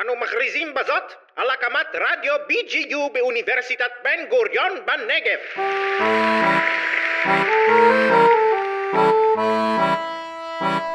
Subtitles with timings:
[0.00, 5.38] אנו מכריזים בזאת על הקמת רדיו BGU באוניברסיטת בן גוריון בנגב.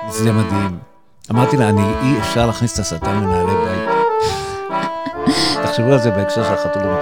[0.09, 0.79] זה מדהים.
[1.31, 3.89] אמרתי לה, אני, אי אפשר להכניס את השטן לנעלי בית.
[5.63, 6.97] תחשבו על זה בהקשר של החתולים.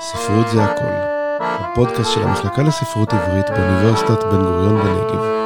[0.00, 1.18] ספרות זה הכל.
[1.40, 5.37] הפודקאסט של המחלקה לספרות עברית באוניברסיטת בן גוריון בנגב.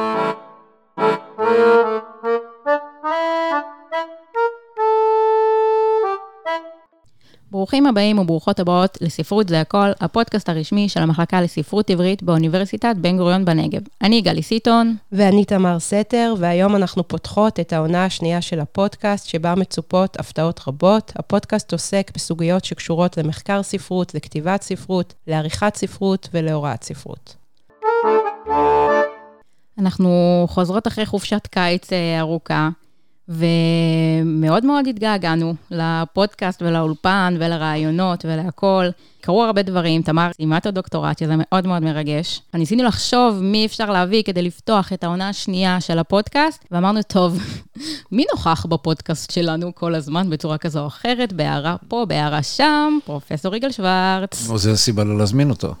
[7.73, 13.17] ברוכים הבאים וברוכות הבאות לספרות זה הכל, הפודקאסט הרשמי של המחלקה לספרות עברית באוניברסיטת בן
[13.17, 13.81] גוריון בנגב.
[14.01, 14.95] אני גלי סיטון.
[15.11, 21.11] ואני תמר סתר, והיום אנחנו פותחות את העונה השנייה של הפודקאסט, שבה מצופות הפתעות רבות.
[21.15, 27.35] הפודקאסט עוסק בסוגיות שקשורות למחקר ספרות, לכתיבת ספרות, לעריכת ספרות ולהוראת ספרות.
[29.79, 32.69] אנחנו חוזרות אחרי חופשת קיץ אה, ארוכה.
[33.29, 38.91] ומאוד מאוד התגעגענו לפודקאסט ולאולפן ולרעיונות ולהכול.
[39.21, 42.41] קרו הרבה דברים, תמר סיימה את הדוקטורט, שזה מאוד מאוד מרגש.
[42.53, 47.39] ניסינו לחשוב מי אפשר להביא כדי לפתוח את העונה השנייה של הפודקאסט, ואמרנו, טוב,
[48.11, 53.55] מי נוכח בפודקאסט שלנו כל הזמן בצורה כזו או אחרת, בהערה פה, בהערה שם, פרופסור
[53.55, 54.35] יגאל שוורץ.
[54.35, 55.73] זו הסיבה לא להזמין אותו.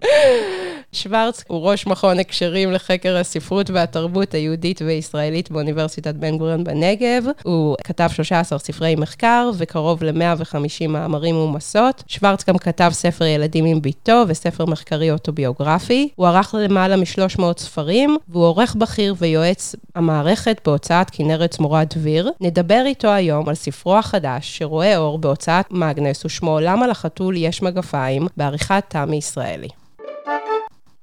[1.00, 7.24] שוורץ הוא ראש מכון הקשרים לחקר הספרות והתרבות היהודית וישראלית באוניברסיטת בן גוריון בנגב.
[7.42, 12.04] הוא כתב 13 ספרי מחקר וקרוב ל-150 מאמרים ומסות.
[12.06, 16.08] שוורץ גם כתב ספר ילדים עם ביתו וספר מחקרי אוטוביוגרפי.
[16.16, 22.30] הוא ערך למעלה מ-300 ספרים, והוא עורך בכיר ויועץ המערכת בהוצאת כנרת זמורה דביר.
[22.40, 28.26] נדבר איתו היום על ספרו החדש, שרואה אור בהוצאת מאגנס, ושמו למה לחתול יש מגפיים,
[28.36, 29.68] בעריכת תמי ישראלי.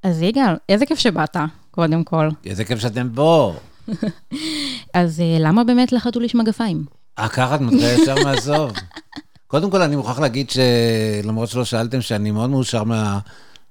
[0.08, 1.38] אז יגאל, איזה כיף שבאת,
[1.72, 2.30] קודם כל.
[2.46, 3.56] איזה כיף שאתם פה.
[4.94, 6.86] אז אה, למה באמת לחתול יש מגפיים?
[7.20, 8.72] אה, ככה את מתחילה ישר מהסוף.
[9.48, 13.20] קודם כל, אני מוכרח להגיד שלמרות שלא שאלתם, שאני מאוד מאושר מה,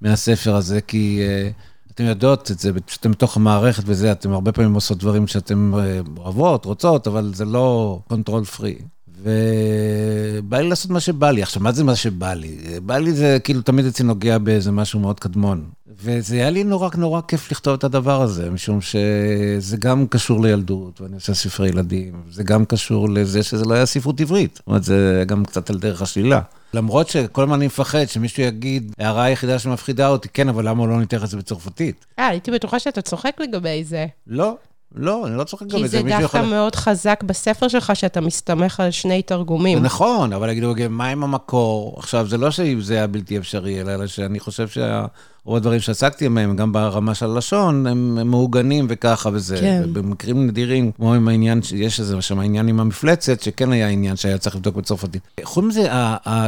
[0.00, 4.74] מהספר הזה, כי uh, אתם יודעות את זה, שאתם בתוך המערכת וזה, אתם הרבה פעמים
[4.74, 8.78] עושות דברים שאתם uh, אוהבות, רוצות, אבל זה לא control freak.
[9.22, 11.42] ובא לי לעשות מה שבא לי.
[11.42, 12.56] עכשיו, מה זה מה שבא לי?
[12.82, 15.64] בא לי זה כאילו תמיד אצלי נוגע באיזה משהו מאוד קדמון.
[16.00, 21.00] וזה היה לי נורא נורא כיף לכתוב את הדבר הזה, משום שזה גם קשור לילדות,
[21.00, 24.54] ואני עושה ספרי ילדים, זה גם קשור לזה שזה לא היה ספרות עברית.
[24.54, 26.40] זאת אומרת, זה גם קצת על דרך השלילה.
[26.74, 30.88] למרות שכל הזמן אני מפחד שמישהו יגיד, ההערה היחידה שמפחידה אותי, כן, אבל למה הוא
[30.88, 32.06] לא ניתח את זה בצרפתית?
[32.18, 34.06] אה, הייתי בטוחה שאתה צוחק לגבי זה.
[34.26, 34.56] לא.
[34.94, 36.02] לא, אני לא צוחק גם את זה.
[36.02, 36.40] כי זה דווקא יכול...
[36.40, 39.78] מאוד חזק בספר שלך, שאתה מסתמך על שני תרגומים.
[39.82, 41.94] נכון, אבל יגידו, מה עם המקור?
[41.98, 45.06] עכשיו, זה לא שזה היה בלתי אפשרי, אלא שאני חושב שה...
[45.46, 49.56] רוב הדברים שעסקתי בהם, גם ברמה של הלשון, הם, מעוגנים וככה וזה.
[49.60, 49.82] כן.
[49.92, 54.38] במקרים נדירים, כמו עם העניין, שיש איזה שם עניין עם המפלצת, שכן היה עניין שהיה
[54.38, 55.22] צריך לבדוק בצרפתית.
[55.44, 55.88] חוץ מזה,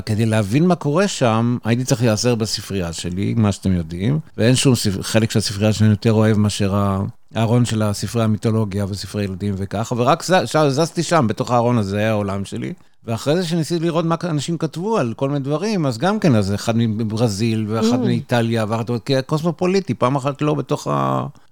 [0.07, 4.75] כדי להבין מה קורה שם, הייתי צריך להיעזר בספרייה שלי, מה שאתם יודעים, ואין שום
[5.01, 6.75] חלק של הספרייה שאני יותר אוהב מאשר
[7.35, 10.23] הארון של הספרי המיתולוגיה וספרי ילדים וככה, ורק
[10.69, 12.73] זזתי שם, בתוך הארון הזה, היה העולם שלי.
[13.05, 16.55] ואחרי זה שניסיתי לראות מה אנשים כתבו על כל מיני דברים, אז גם כן, אז
[16.55, 18.07] אחד מברזיל, ואחד mm.
[18.07, 20.89] מאיטליה, ואחד, כי קוסמופוליטי, פעם אחת לא בתוך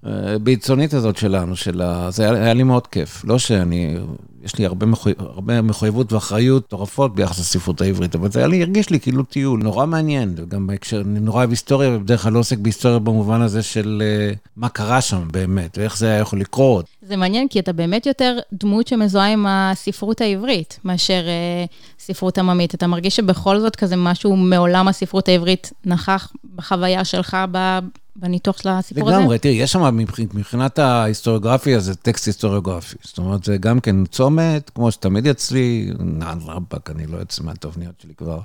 [0.03, 2.11] הביצונית הזאת שלנו, של ה...
[2.11, 3.25] זה היה, היה לי מאוד כיף.
[3.25, 3.97] לא שאני,
[4.47, 8.91] יש לי הרבה, מחויב, הרבה מחויבות ואחריות מטורפות ביחס לספרות העברית, אבל זה לי, הרגיש
[8.91, 12.59] לי כאילו טיול נורא מעניין, וגם בהקשר, אני נורא אוהב היסטוריה, ובדרך כלל לא עוסק
[12.59, 14.03] בהיסטוריה במובן הזה של
[14.35, 16.87] uh, מה קרה שם באמת, ואיך זה היה יכול לקרות.
[17.03, 22.75] זה מעניין, כי אתה באמת יותר דמות שמזוהה עם הספרות העברית, מאשר uh, ספרות עממית.
[22.75, 27.79] אתה מרגיש שבכל זאת כזה משהו מעולם הספרות העברית נכח בחוויה שלך ב...
[28.19, 29.19] בניתוח של הסיפור הזה?
[29.19, 29.97] לגמרי, תראי, יש שם
[30.35, 32.97] מבחינת ההיסטוריוגרפיה, זה טקסט היסטוריוגרפי.
[33.03, 37.95] זאת אומרת, זה גם כן צומת, כמו שתמיד אצלי, נען רבאק, אני לא יוצא מהתבניות
[38.03, 38.41] שלי כבר.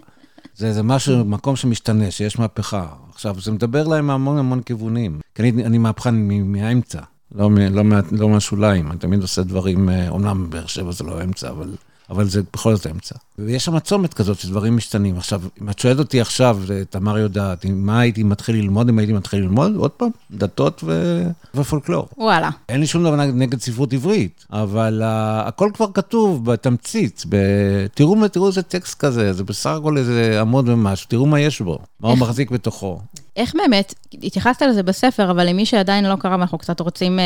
[0.56, 2.88] זה, זה משהו, מקום שמשתנה, שיש מהפכה.
[3.14, 5.20] עכשיו, זה מדבר להם מהמון המון כיוונים.
[5.36, 7.00] כי אני, אני מהפכן מהאמצע,
[7.36, 8.92] לא, לא, לא מהשוליים.
[8.92, 11.76] אני תמיד עושה דברים, אומנם באר שבע זה לא אמצע, אבל
[12.12, 13.16] אבל זה בכל זאת אמצע.
[13.40, 15.18] ויש שם צומת כזאת שדברים משתנים.
[15.18, 16.60] עכשיו, אם את שואלת אותי עכשיו,
[16.90, 21.22] תמר יודעת, מה הייתי מתחיל ללמוד, אם הייתי מתחיל ללמוד, עוד פעם, דתות ו...
[21.56, 22.08] ופולקלור.
[22.18, 22.50] וואלה.
[22.70, 27.36] אין לי שום דבר נגד ספרות עברית, אבל uh, הכל כבר כתוב בתמצית, ב...
[27.94, 31.80] תראו, תראו איזה טקסט כזה, זה בסך הכל איזה עמוד ומשהו, תראו מה יש בו,
[32.00, 33.00] מה הוא מחזיק בתוכו.
[33.42, 33.94] איך באמת,
[34.24, 37.26] התייחסת לזה בספר, אבל למי שעדיין לא קרא ואנחנו קצת רוצים, אה,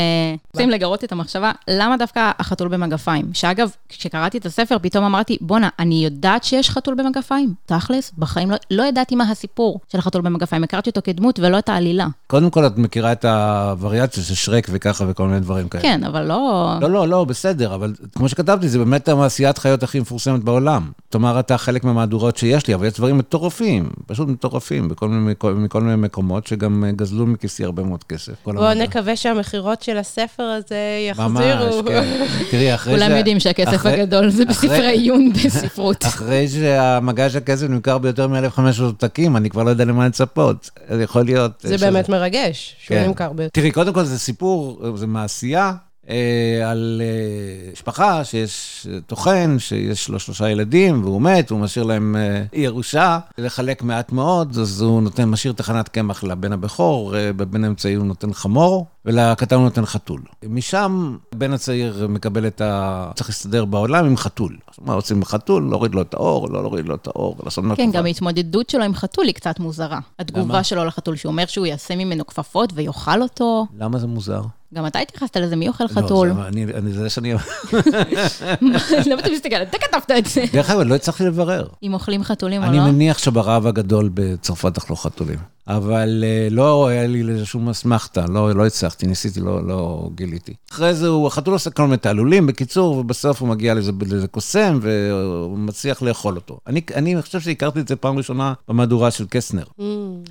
[0.54, 3.26] רוצים לגרות את המחשבה, למה דווקא החתול במגפיים?
[3.34, 7.54] שאגב, כשקראתי את הספר, פתאום אמרתי, בואנה, אני יודעת שיש חתול במגפיים.
[7.66, 11.70] תכלס, בחיים לא, לא ידעתי מה הסיפור של החתול במגפיים, הכרתי אותו כדמות ולא את
[11.70, 12.08] העלילה.
[12.28, 15.84] קודם כל, את מכירה את הווריאציה של שרק וככה וכל מיני דברים כאלה.
[15.84, 16.74] כן, אבל לא...
[16.82, 20.92] לא, לא, לא, בסדר, אבל כמו שכתבתי, זה באמת המעשיית חיות הכי מפורסמת בעולם.
[21.12, 25.82] כלומר, אתה חלק מהמהדורות שיש לי, אבל יש דברים מטורפים, פשוט מטורפים, בכל מיני, מכל
[25.82, 28.34] מיני מקומות, שגם גזלו מכיסי הרבה מאוד כסף.
[28.46, 30.80] בואו נקווה שהמכירות של הספר הזה
[31.10, 31.30] יחזירו.
[31.30, 32.25] ממש, כן.
[32.52, 33.02] תראי, אחרי ש...
[33.04, 33.94] כולם יודעים שהכסף אחרי...
[33.94, 36.06] הגדול זה בספרי עיון בספרות.
[36.16, 40.69] אחרי שהמגש הכסף נמכר ביותר מ-1,500 עותקים, אני כבר לא יודע למה לצפות.
[40.90, 41.52] זה יכול להיות...
[41.62, 43.07] זה באמת מרגש, שהוא כן.
[43.07, 43.52] נמכר ביותר.
[43.54, 45.74] תראי, קודם כל זה סיפור, זה מעשייה.
[46.10, 52.16] אה, על אה, משפחה שיש טוחן, שיש לו שלושה ילדים, והוא מת, הוא משאיר להם
[52.16, 53.19] אה, ירושה.
[53.38, 58.34] לחלק מעט מאוד, אז הוא נותן, משאיר תחנת קמח לבן הבכור, בבן האמצעי הוא נותן
[58.34, 60.22] חמור, ולקטן הוא נותן חתול.
[60.50, 63.12] משם בן הצעיר מקבל את ה...
[63.16, 64.57] צריך להסתדר בעולם עם חתול.
[64.81, 65.68] מה עושים עם חתול?
[65.69, 68.84] להוריד לו את האור, לא להוריד לו את האור, לעשות מה כן, גם ההתמודדות שלו
[68.84, 70.00] עם חתול היא קצת מוזרה.
[70.19, 73.66] התגובה שלו לחתול, שהוא אומר שהוא יעשה ממנו כפפות ויאכל אותו.
[73.80, 74.42] למה זה מוזר?
[74.74, 76.28] גם אתה התייחסת לזה, מי אוכל חתול?
[76.28, 77.34] לא, אני, זה שאני...
[79.10, 79.56] למה אתה מסתכל?
[79.56, 80.46] אתה כתבת את זה.
[80.54, 81.68] דרך אגב, לא הצלחתי לברר.
[81.84, 82.72] אם אוכלים חתולים או לא?
[82.72, 85.40] אני מניח שברעב הגדול בצרפת אכלו חתולים.
[85.68, 90.53] אבל אה, לא היה לי לזה שום אסמכתה, לא, לא הצלחתי, ניסיתי, לא, לא גיליתי.
[90.71, 94.80] אחרי זה הוא, החתול עושה כל מיני תעלולים, בקיצור, ובסוף הוא מגיע לאיזה, לאיזה קוסם,
[94.81, 96.59] והוא מצליח לאכול אותו.
[96.68, 99.81] אני, אני חושב שהכרתי את זה פעם ראשונה במהדורה של קסנר, mm.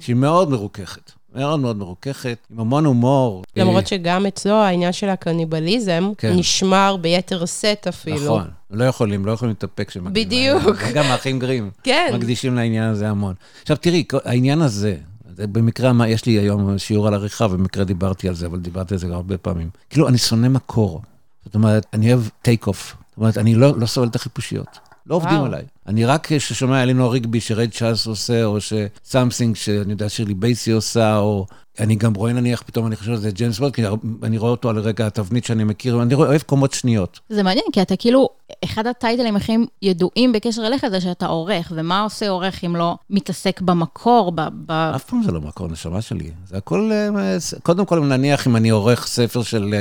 [0.00, 1.12] שהיא מאוד מרוככת.
[1.34, 3.42] מאוד מאוד מרוככת, עם המון הומור.
[3.56, 6.32] למרות שגם אצלו העניין של הקניבליזם כן.
[6.36, 8.16] נשמר ביתר שאת אפילו.
[8.16, 10.26] נכון, לא יכולים, לא יכולים להתאפק כשמגיעים.
[10.26, 10.76] בדיוק.
[10.94, 11.70] גם האחים גרים.
[11.82, 12.12] כן.
[12.14, 13.34] מקדישים לעניין הזה המון.
[13.62, 14.96] עכשיו תראי, העניין הזה,
[15.38, 19.00] במקרה, מה, יש לי היום שיעור על עריכה, במקרה דיברתי על זה, אבל דיברתי על
[19.00, 19.68] זה הרבה פעמים.
[19.90, 21.02] כאילו, אני שונא מקור.
[21.44, 22.96] זאת אומרת, אני אוהב טייק אוף.
[23.08, 24.78] זאת אומרת, אני לא, לא סובל את החיפושיות.
[25.06, 25.44] לא עובדים וואו.
[25.46, 25.64] עליי.
[25.86, 31.16] אני רק כששומע אלינור ריגבי שרד צ'אס עושה, או שסמסינג, שאני יודע שירלי בייסי עושה,
[31.16, 31.46] או
[31.80, 33.82] אני גם רואה נניח, פתאום אני חושב שזה ג'יימס בולד, כי
[34.22, 37.20] אני רואה אותו על רקע התבנית שאני מכיר, ואני אוהב קומות שניות.
[37.28, 38.28] זה מעניין, כי אתה כאילו,
[38.64, 42.76] אחד ה title ים הכי ידועים בקשר אליך זה שאתה עורך, ומה עושה עורך אם
[42.76, 44.40] לא מתעסק במקור, ב...
[44.66, 44.72] ב...
[44.72, 46.30] אף פעם זה לא מקור, נשמה שלי.
[46.46, 49.74] זה הכל, אה, קודם כל, נניח אם אני עורך ספר של...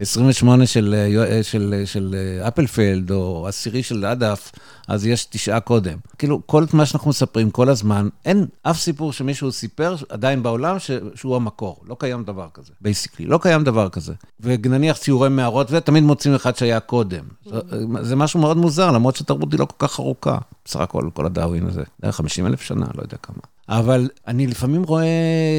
[0.00, 0.94] 28 של,
[1.42, 2.14] של, של, של
[2.48, 4.52] אפלפלד, או עשירי של אדף,
[4.88, 5.98] אז יש תשעה קודם.
[6.18, 10.90] כאילו, כל מה שאנחנו מספרים כל הזמן, אין אף סיפור שמישהו סיפר עדיין בעולם ש,
[11.14, 11.80] שהוא המקור.
[11.88, 13.26] לא קיים דבר כזה, basically.
[13.26, 14.12] לא קיים דבר כזה.
[14.40, 17.24] ונניח ציורי מערות, ותמיד מוצאים אחד שהיה קודם.
[17.44, 17.58] זה,
[18.00, 20.38] זה משהו מאוד מוזר, למרות שהתרבות היא לא כל כך ארוכה.
[20.64, 21.80] בסך הכל, כל הדאווין הזה.
[21.80, 23.42] זה היה 50 אלף שנה, לא יודע כמה.
[23.68, 25.06] אבל אני לפעמים רואה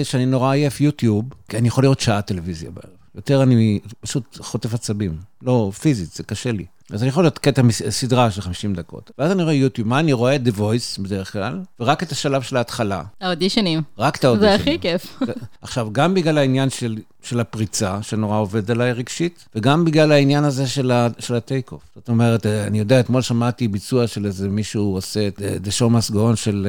[0.04, 3.01] שאני נורא עייף יוטיוב, כי אני יכול לראות שעה טלוויזיה בערב.
[3.16, 5.18] יותר אני פשוט חוטף עצבים.
[5.42, 6.66] לא, פיזית, זה קשה לי.
[6.92, 9.12] אז אני יכול להיות קטע סדרה של 50 דקות.
[9.18, 10.36] ואז אני רואה יוטיוב, מה אני רואה?
[10.36, 13.04] The Voice בדרך כלל, ורק את השלב של ההתחלה.
[13.22, 13.82] האודישנים.
[13.98, 14.58] רק את האודישנים.
[14.58, 15.20] זה הכי כיף.
[15.62, 20.68] עכשיו, גם בגלל העניין של, של הפריצה, שנורא עובד עליי רגשית, וגם בגלל העניין הזה
[20.68, 21.82] של, ה, של הטייק אוף.
[21.96, 26.14] זאת אומרת, אני יודע, אתמול שמעתי ביצוע של איזה מישהו עושה את The Show Must
[26.14, 26.68] Go On של,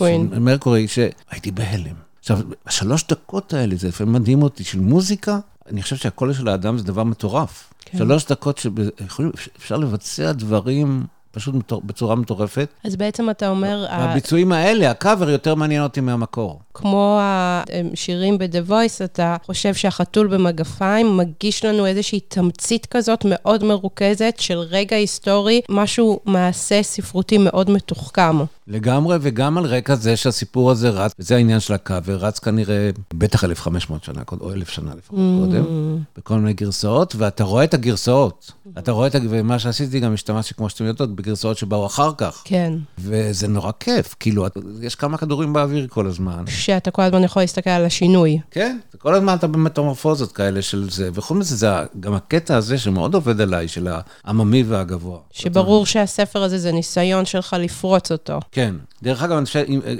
[0.00, 1.94] אה, של מרקורי, שהייתי בהלם.
[2.20, 5.38] עכשיו, השלוש דקות האלה, זה לפעמים מדהים אותי, של מוזיקה,
[5.70, 7.72] אני חושב שהקול של האדם זה דבר מטורף.
[7.80, 7.98] כן.
[7.98, 11.54] שלוש דקות שאפשר לבצע דברים פשוט
[11.84, 12.68] בצורה מטורפת.
[12.84, 13.86] אז בעצם אתה אומר...
[13.90, 16.60] הביצועים האלה, הקאבר יותר מעניין אותי מהמקור.
[16.74, 24.34] כמו השירים ב-The Voice, אתה חושב שהחתול במגפיים מגיש לנו איזושהי תמצית כזאת מאוד מרוכזת
[24.38, 28.36] של רגע היסטורי, משהו, מעשה ספרותי מאוד מתוחכם.
[28.68, 33.44] לגמרי, וגם על רקע זה שהסיפור הזה רץ, וזה העניין של הקאבר, רץ כנראה בטח
[33.44, 35.46] 1,500 שנה קודם, או 1,000 שנה לפחות mm.
[35.46, 35.64] קודם,
[36.18, 38.52] בכל מיני גרסאות, ואתה רואה את הגרסאות.
[38.78, 42.42] אתה רואה את, ומה שעשיתי גם השתמשתי, כמו שאתם יודעות, בגרסאות שבאו אחר כך.
[42.44, 42.72] כן.
[42.98, 44.46] וזה נורא כיף, כאילו,
[44.80, 46.44] יש כמה כדורים באוויר כל הזמן.
[46.46, 48.38] שאתה כל הזמן יכול להסתכל על השינוי.
[48.50, 51.68] כן, כל הזמן אתה במטמורפוזות כאלה של זה, וחוץ מזה, זה
[52.00, 53.88] גם הקטע הזה שמאוד עובד עליי, של
[54.24, 55.18] העממי והגבוה.
[55.30, 58.40] שברור שהספר הזה זה ניסיון שלך לפרוץ אותו.
[58.58, 58.74] כן.
[59.02, 59.42] דרך אגב,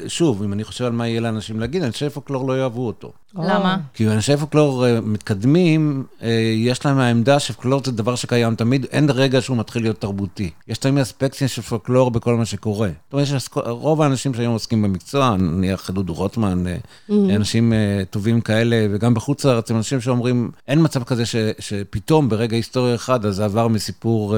[0.08, 3.12] שוב, אם אני חושב על מה יהיה לאנשים להגיד, אנשי פולקלור לא יאהבו אותו.
[3.34, 3.78] למה?
[3.94, 9.10] כי אנשי פולקלור אה, מתקדמים, אה, יש להם העמדה שפולקלור זה דבר שקיים תמיד, אין
[9.10, 10.50] רגע שהוא מתחיל להיות תרבותי.
[10.68, 12.88] יש תמיד אספקציה של פולקלור בכל מה שקורה.
[13.12, 16.76] זאת אומרת, רוב האנשים שהיום עוסקים במקצוע, נניח דודו רוטמן, אה.
[17.10, 17.72] אנשים
[18.10, 22.94] טובים כאלה, וגם בחוץ לארץ, הם אנשים שאומרים, אין מצב כזה ש, שפתאום ברגע היסטוריה
[22.94, 24.36] אחד, אז זה עבר מסיפור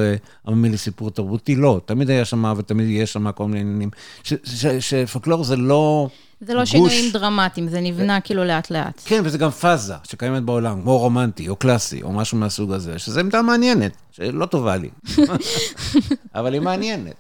[0.49, 1.57] עממי לסיפור תרבותי.
[1.57, 3.91] לא, תמיד היה שם ותמיד יהיה שם כל מיני עניינים.
[4.81, 6.09] שפולקלור זה לא...
[6.41, 9.03] זה לא שינויים דרמטיים, זה נבנה כאילו לאט-לאט.
[9.05, 13.21] כן, וזה גם פאזה שקיימת בעולם, כמו רומנטי או קלאסי או משהו מהסוג הזה, שזו
[13.21, 14.91] עמדה מעניינת, שלא טובה לי,
[16.35, 17.15] אבל היא מעניינת.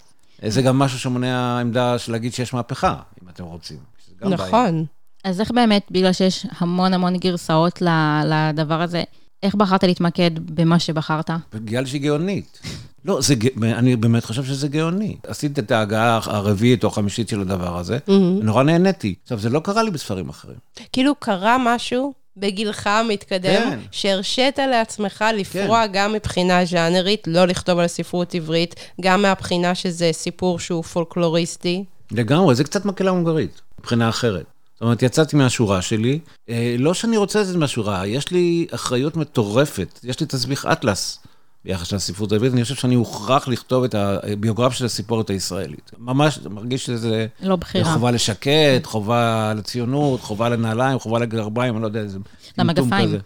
[0.46, 3.78] זה גם משהו שמונע עמדה של להגיד שיש מהפכה, אם אתם רוצים.
[4.22, 4.84] נכון.
[5.24, 7.82] אז איך באמת, בגלל שיש המון המון גרסאות
[8.24, 9.02] לדבר הזה,
[9.42, 11.30] איך בחרת להתמקד במה שבחרת?
[11.54, 12.60] בגלל שהיא גאונית.
[13.04, 15.16] לא, זה, אני באמת חושב שזה גאוני.
[15.26, 18.42] עשיתי את ההגעה הרביעית או החמישית של הדבר הזה, mm-hmm.
[18.42, 19.14] נורא נהניתי.
[19.22, 20.56] עכשיו, זה לא קרה לי בספרים אחרים.
[20.92, 23.78] כאילו, קרה משהו בגילך המתקדם, כן.
[23.90, 25.92] שהרשית לעצמך לפרוע כן.
[25.92, 31.84] גם מבחינה ז'אנרית, לא לכתוב על ספרות עברית, גם מהבחינה שזה סיפור שהוא פולקלוריסטי.
[32.12, 34.44] לגמרי, זה קצת מקהלה הונגרית, מבחינה אחרת.
[34.74, 40.00] זאת אומרת, יצאתי מהשורה שלי, אה, לא שאני רוצה לצאת מהשורה, יש לי אחריות מטורפת,
[40.04, 41.18] יש לי תסביך אטלס.
[41.64, 45.90] ביחס לספרות העברית, אני חושב שאני מוכרח לכתוב את הביוגרף של הסיפורת הישראלית.
[45.98, 47.26] ממש מרגיש שזה...
[47.42, 47.92] לא בחירה.
[47.92, 52.18] חובה לשקט, חובה לציונות, חובה לנעליים, חובה לגרביים, אני לא יודע איזה...
[52.58, 53.18] למגפיים.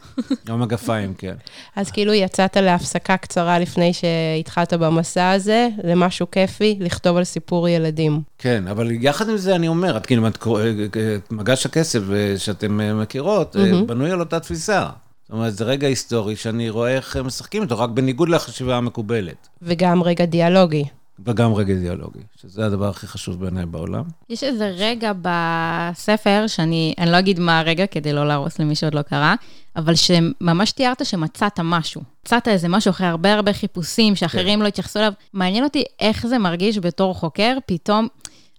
[0.49, 1.35] למגפיים, כן.
[1.77, 8.21] אז כאילו יצאת להפסקה קצרה לפני שהתחלת במסע הזה, למשהו כיפי, לכתוב על סיפור ילדים.
[8.39, 12.01] כן, אבל יחד עם זה אני אומר, את כאילו, את מגש הכסף
[12.37, 14.89] שאתם מכירות, בנוי על אותה תפיסה.
[15.25, 19.49] זאת אומרת, זה רגע היסטורי שאני רואה איך הם משחקים איתו, רק בניגוד לחשיבה המקובלת.
[19.63, 20.85] וגם רגע דיאלוגי.
[21.25, 24.03] וגם רגע דיאלוגי, שזה הדבר הכי חשוב בעיניי בעולם.
[24.29, 28.95] יש איזה רגע בספר, שאני אני לא אגיד מה הרגע כדי לא להרוס למי שעוד
[28.95, 29.35] לא קרא,
[29.77, 32.03] אבל שממש תיארת שמצאת משהו.
[32.25, 34.63] מצאת איזה משהו אחרי הרבה הרבה חיפושים שאחרים כן.
[34.63, 35.13] לא התייחסו אליו.
[35.33, 38.09] מעניין אותי איך זה מרגיש בתור חוקר, פתאום...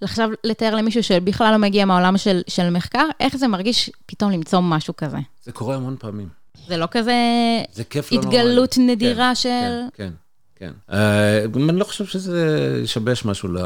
[0.01, 4.59] עכשיו לתאר למישהו שבכלל לא מגיע מהעולם של, של מחקר, איך זה מרגיש פתאום למצוא
[4.59, 5.17] משהו כזה.
[5.43, 6.44] זה קורה המון פעמים.
[6.67, 7.13] זה לא כזה
[7.73, 9.49] זה כיף התגלות לא נדירה כן, של...
[9.49, 10.09] כן, כן.
[10.59, 10.71] כן.
[10.89, 13.57] אני לא חושב שזה ישבש משהו ל...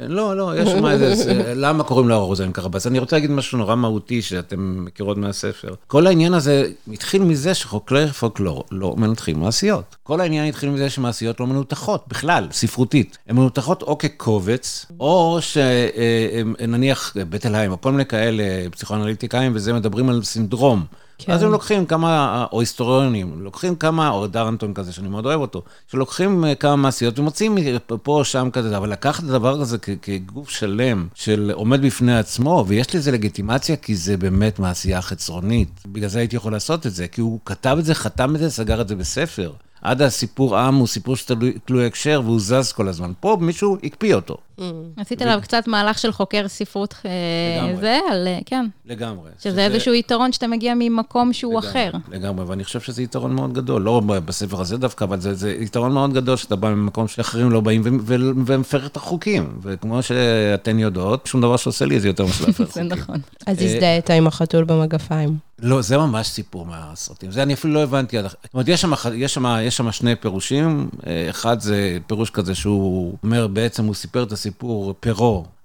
[0.00, 1.52] לא, לא, יש מה איזה...
[1.56, 2.86] למה קוראים לו רוזן קרבס?
[2.86, 5.74] אני רוצה להגיד משהו נורא מהותי שאתם מכירות מהספר.
[5.86, 9.96] כל העניין הזה התחיל מזה שחוקרי פולקלור לא מנתחים מעשיות.
[10.02, 13.18] כל העניין התחיל מזה שמעשיות לא מנותחות, בכלל, ספרותית.
[13.26, 20.08] הן מנותחות או כקובץ, או שנניח בית אליים, או כל מיני כאלה פסיכואנליטיקאים, וזה מדברים
[20.08, 20.84] על סינדרום.
[21.18, 21.32] כן.
[21.32, 25.62] אז הם לוקחים כמה, או היסטוריונים, לוקחים כמה, או דרנטון כזה, שאני מאוד אוהב אותו,
[25.90, 27.58] שלוקחים אה, כמה מעשיות ומוצאים
[28.02, 32.64] פה או שם כזה, אבל לקחת את הדבר הזה כגוף שלם, של עומד בפני עצמו,
[32.68, 35.68] ויש לזה לגיטימציה, כי זה באמת מעשייה חצרונית.
[35.86, 38.50] בגלל זה הייתי יכול לעשות את זה, כי הוא כתב את זה, חתם את זה,
[38.50, 39.52] סגר את זה בספר.
[39.84, 43.12] עד הסיפור עם הוא סיפור שתלוי הקשר והוא זז כל הזמן.
[43.20, 44.36] פה מישהו הקפיא אותו.
[44.58, 44.62] Mm.
[44.96, 48.66] עשית עליו קצת מהלך של חוקר ספרות, אה, זה, על, אה, כן.
[48.86, 49.30] לגמרי.
[49.42, 51.90] שזה איזשהו יתרון שאתה מגיע ממקום שהוא אחר.
[52.10, 56.12] לגמרי, ואני חושב שזה יתרון מאוד גדול, לא בספר הזה דווקא, אבל זה יתרון מאוד
[56.12, 57.82] גדול שאתה בא ממקום שאחרים לא באים
[58.46, 59.58] ומפר את החוקים.
[59.62, 62.66] וכמו שאתן יודעות, שום דבר שעושה לי זה יותר להפר חוקים.
[62.74, 63.16] זה נכון.
[63.46, 65.38] אז הזדהית עם החתול במגפיים.
[65.58, 67.30] לא, זה ממש סיפור מהסרטים.
[67.30, 68.24] זה אני אפילו לא הבנתי עד...
[68.24, 70.88] זאת אומרת, יש שם, שני פירושים.
[71.06, 74.94] אה, אחד זה פירוש כזה שהוא אומר, בעצם הוא סיפר את הסיפור פרו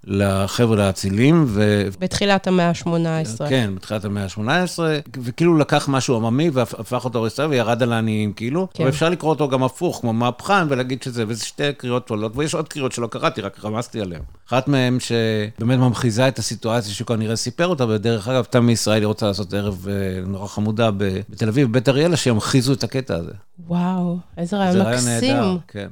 [0.03, 1.45] לחבר'ה האצילים.
[1.48, 1.88] ו...
[2.00, 3.50] בתחילת המאה ה-18.
[3.50, 4.79] כן, בתחילת המאה ה-18,
[5.24, 8.67] וכאילו לקח משהו עממי והפך אותו להיסטוריה וירד על העניים, כאילו.
[8.74, 8.83] כן.
[8.83, 12.53] אבל אפשר לקרוא אותו גם הפוך, כמו מהפכן, ולהגיד שזה, וזה שתי קריאות טולות, ויש
[12.53, 14.21] עוד קריאות שלא קראתי, רק רמזתי עליהן.
[14.50, 19.25] אחת מהן שבאמת ממחיזה את הסיטואציה שהוא כנראה סיפר אותה, ודרך אגב, תמי ישראלי רוצה
[19.25, 20.89] לעשות ערב אה, נורא חמודה
[21.29, 23.33] בתל אביב, בבית אריאלה, שימחיזו את הקטע הזה.
[23.67, 25.00] וואו, איזה רעיון מקסים.
[25.00, 25.88] זה רעיון נהדר, כן.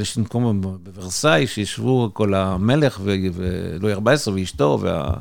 [0.00, 5.12] יש מקום בוורסאי, שישבו כל המלך ולואי 14 ואשתו, וה...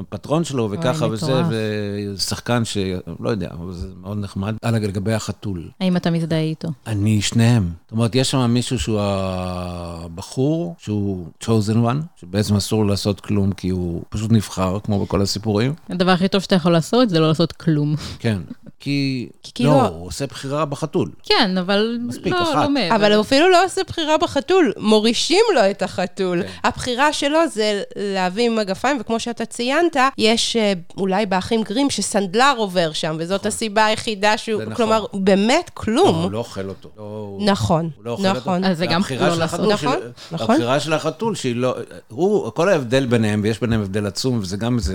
[0.00, 4.54] הפטרון שלו וככה וזה, ושחקן שלא יודע, אבל זה מאוד נחמד.
[4.62, 5.68] הלאה, לגבי החתול.
[5.80, 6.68] האם אתה מזדהה איתו?
[6.86, 7.70] אני שניהם.
[7.84, 13.68] זאת אומרת, יש שם מישהו שהוא הבחור, שהוא chosen one, שבעצם אסור לעשות כלום כי
[13.68, 15.74] הוא פשוט נבחר, כמו בכל הסיפורים.
[15.90, 17.94] הדבר הכי טוב שאתה יכול לעשות זה לא לעשות כלום.
[18.18, 18.38] כן.
[18.80, 21.10] כי, כי לא, לא, הוא עושה בחירה בחתול.
[21.22, 22.54] כן, אבל מספיק, לא, אחת.
[22.54, 22.96] לא מעבר.
[22.96, 26.42] אבל הוא אפילו לא עושה בחירה בחתול, מורישים לו את החתול.
[26.42, 26.48] כן.
[26.64, 29.87] הבחירה שלו זה להביא מגפיים, וכמו שאתה ציינת,
[30.18, 33.48] יש אה, אולי באחים גרים שסנדלר עובר שם, וזאת נכון.
[33.48, 34.74] הסיבה היחידה שהוא, נכון.
[34.74, 36.16] כלומר, באמת כלום.
[36.16, 36.88] לא, הוא לא אוכל אותו.
[36.96, 38.56] לא, נכון, הוא לא אוכל נכון.
[38.64, 38.72] אותו.
[38.72, 39.60] אז זה גם לא לעשות.
[39.60, 39.96] נכון,
[40.32, 40.54] נכון.
[40.54, 41.76] הבחירה של החתול, שהיא לא...
[42.08, 44.92] הוא, כל ההבדל ביניהם, ויש ביניהם הבדל עצום, וזה גם איזו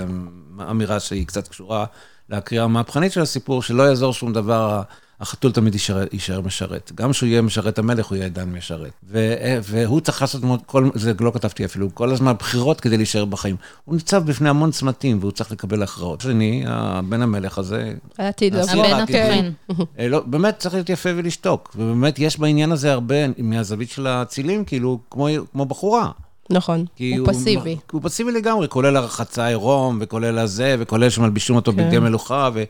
[0.70, 1.86] אמירה שהיא קצת קשורה
[2.30, 4.82] לקריאה המהפכנית של הסיפור, שלא יעזור שום דבר,
[5.24, 6.92] החתול תמיד יישאר, יישאר משרת.
[6.96, 8.92] גם כשהוא יהיה משרת המלך, הוא יהיה עדיין משרת.
[9.04, 13.56] ו, והוא צריך לעשות, כל, זה לא כתבתי אפילו, כל הזמן בחירות כדי להישאר בחיים.
[13.86, 16.22] הוא ניצב בפני המון צמתים, והוא צריך לקבל הכרעות.
[16.22, 16.66] שני,
[17.10, 17.94] בן המלך הזה...
[18.18, 18.86] העתיד לבוא.
[18.86, 19.52] הבן התוכן.
[20.00, 21.76] לא, באמת צריך להיות יפה ולשתוק.
[21.76, 26.10] ובאמת יש בעניין הזה הרבה, מהזווית של האצילים, כאילו, כמו, כמו בחורה.
[26.50, 27.78] נכון, הוא, הוא פסיבי.
[27.92, 31.78] הוא פסיבי לגמרי, כולל הרחצה עירום, וכולל הזה, וכולל שמלבישים אותו כן.
[31.78, 32.64] בגדי מלוכה, ו...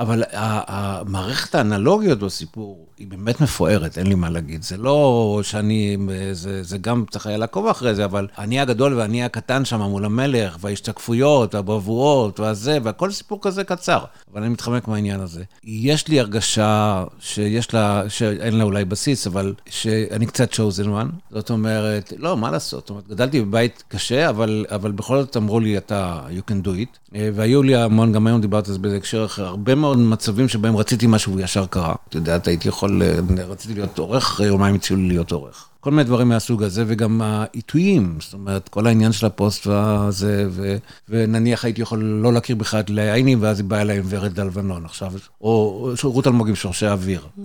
[0.00, 4.62] אבל המערכת האנלוגיות בסיפור היא באמת מפוארת, אין לי מה להגיד.
[4.62, 5.96] זה לא שאני,
[6.32, 10.04] זה, זה גם צריך היה לעקוב אחרי זה, אבל אני הגדול ואני הקטן שם מול
[10.04, 13.98] המלך, וההשתקפויות, והבבואות, והזה, והכל סיפור כזה קצר.
[14.32, 15.44] אבל אני מתחמק מהעניין הזה.
[15.64, 21.30] יש לי הרגשה שיש לה, שאין לה אולי בסיס, אבל שאני קצת chosen one.
[21.30, 22.80] זאת אומרת, לא, מה לעשות?
[22.80, 26.68] זאת אומרת, גדלתי בבית קשה, אבל, אבל בכל זאת אמרו לי, אתה, you can do
[26.68, 27.14] it.
[27.34, 30.76] והיו לי המון, גם היום דיברת על זה באיזה הקשר אחר, הרבה מאוד מצבים שבהם
[30.76, 31.94] רציתי משהו וישר קרה.
[32.08, 33.02] את יודעת, הייתי יכול,
[33.48, 35.68] רציתי להיות עורך, אחרי יומיים הציעו לי להיות עורך.
[35.80, 40.76] כל מיני דברים מהסוג הזה, וגם העיתויים, זאת אומרת, כל העניין של הפוסט והזה, ו,
[41.08, 44.40] ונניח הייתי יכול לא להכיר בכלל את לאה עיני, ואז היא באה אליי עם ורד
[44.40, 47.20] הלבנון עכשיו, או רות אלמוג עם שורשי אוויר.
[47.20, 47.40] Mm.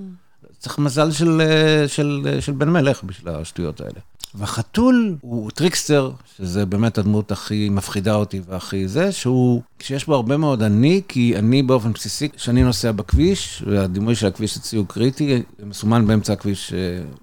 [0.64, 1.42] צריך מזל של,
[1.88, 4.00] של, של בן מלך בשביל השטויות האלה.
[4.36, 10.38] והחתול הוא טריקסטר, שזה באמת הדמות הכי מפחידה אותי והכי זה, שהוא, שיש בו הרבה
[10.38, 15.44] מאוד אני, כי אני באופן בסיסי, כשאני נוסע בכביש, והדימוי של הכביש אצלי הוא קריטי,
[15.64, 16.78] מסומן באמצע הכביש אה,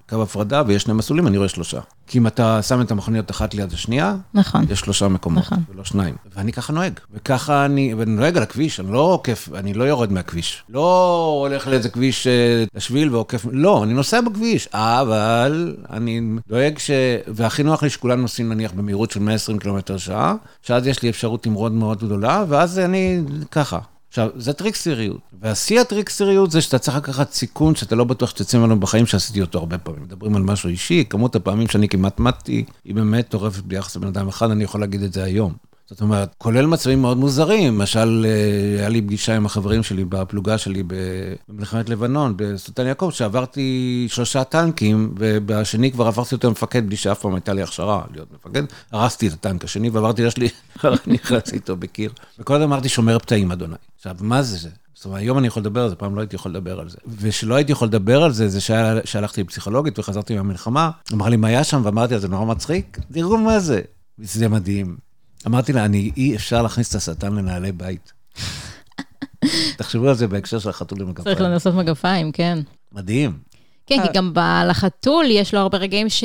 [0.09, 1.79] קו הפרדה, ויש שני מסלולים, אני רואה שלושה.
[2.11, 4.65] כי אם אתה שם את המכוניות אחת ליד השנייה, נכון.
[4.69, 5.63] יש שלושה מקומות, נכון.
[5.69, 6.15] ולא שניים.
[6.35, 6.99] ואני ככה נוהג.
[7.13, 10.63] וככה אני, ואני נוהג על הכביש, אני לא עוקף, אני לא יורד מהכביש.
[10.69, 16.91] לא הולך לאיזה כביש אה, לשביל ועוקף, לא, אני נוסע בכביש, אבל אני דואג ש...
[17.27, 21.45] והכי נוח לי שכולם נוסעים נניח במהירות של 120 קילומטר שעה, שאז יש לי אפשרות
[21.47, 23.79] למרוד מאוד גדולה, ואז אני ככה.
[24.11, 25.19] עכשיו, זה טריקסטריות.
[25.41, 29.59] והשיא הטריקסטריות זה שאתה צריך לקחת סיכון שאתה לא בטוח שתצא ממנו בחיים, שעשיתי אותו
[29.59, 30.03] הרבה פעמים.
[30.03, 34.27] מדברים על משהו אישי, כמות הפעמים שאני כמעט מתתי, היא באמת טורפת ביחס לבן אדם
[34.27, 35.53] אחד, אני יכול להגיד את זה היום.
[35.91, 40.57] זאת אומרת, כולל מצבים מאוד מוזרים, למשל, אה, היה לי פגישה עם החברים שלי בפלוגה
[40.57, 40.83] שלי
[41.49, 47.33] במלחמת לבנון, בסולטן יעקב, שעברתי שלושה טנקים, ובשני כבר עברתי אותו למפקד בלי שאף פעם
[47.35, 48.63] הייתה לי הכשרה להיות מפקד.
[48.91, 50.49] הרסתי את הטנק השני ועברתי לשלי,
[51.07, 52.11] נכנסתי איתו בקיר.
[52.39, 53.75] הזמן אמרתי, שומר פתאים, אדוני.
[53.97, 54.69] עכשיו, מה זה זה?
[54.93, 56.97] זאת אומרת, היום אני יכול לדבר על זה, פעם לא הייתי יכול לדבר על זה.
[57.19, 58.59] ושלא הייתי יכול לדבר על זה, זה
[59.05, 61.81] שהלכתי לפסיכולוגית וחזרתי מהמלחמה, אמר לי, מה היה שם?
[61.85, 63.81] ואמרתי, זה נורא מצחיק, תראו מה זה.
[64.17, 65.10] זה מדהים.
[65.47, 68.13] אמרתי לה, אני, אי אפשר להכניס את השטן לנעלי בית.
[69.77, 71.35] תחשבו על זה בהקשר של החתול עם מגפיים.
[71.35, 72.59] צריך לנסות מגפיים, כן.
[72.91, 73.37] מדהים.
[73.87, 74.33] כן, כי גם
[74.67, 76.23] לחתול יש לו הרבה רגעים ש...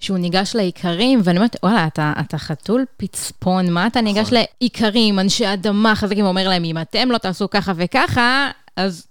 [0.00, 4.38] שהוא ניגש לאיכרים, ואני אומרת, וואלה, אתה, אתה חתול פצפון, מה אתה ניגש נכון.
[4.60, 9.06] לאיכרים, אנשי אדמה חזקים, ואומר להם, אם אתם לא תעשו ככה וככה, אז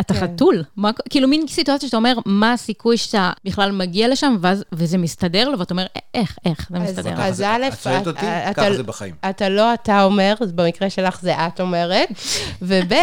[0.00, 0.20] אתה כן.
[0.20, 0.64] חתול.
[0.76, 5.48] מה, כאילו מין סיטואציה שאתה אומר, מה הסיכוי שאתה בכלל מגיע לשם, ואז, וזה מסתדר
[5.48, 7.14] לו, ואתה אומר, איך, איך זה מסתדר.
[7.16, 9.14] אז א', את שואלת אותי, ככה זה בחיים.
[9.30, 12.08] אתה לא אתה אומר, במקרה שלך זה את אומרת,
[12.62, 12.94] וב',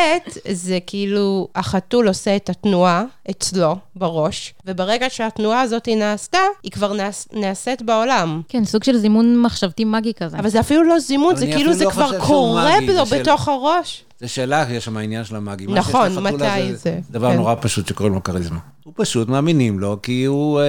[0.51, 6.93] זה כאילו, החתול עושה את התנועה אצלו, בראש, וברגע שהתנועה הזאת נעשתה, היא כבר
[7.33, 8.41] נעשית בעולם.
[8.49, 10.39] כן, סוג של זימון מחשבתי מגי כזה.
[10.39, 14.03] אבל זה אפילו לא זימון, זה כאילו זה לא כבר קורה לו בתוך הראש.
[14.19, 15.73] זה שאלה, יש שם העניין של המאגים.
[15.73, 16.75] נכון, מתי זה?
[16.75, 17.37] זה דבר כן.
[17.37, 18.59] נורא פשוט שקוראים לו כריזמה.
[18.83, 20.65] הוא פשוט מאמינים לו, כי הוא, אה,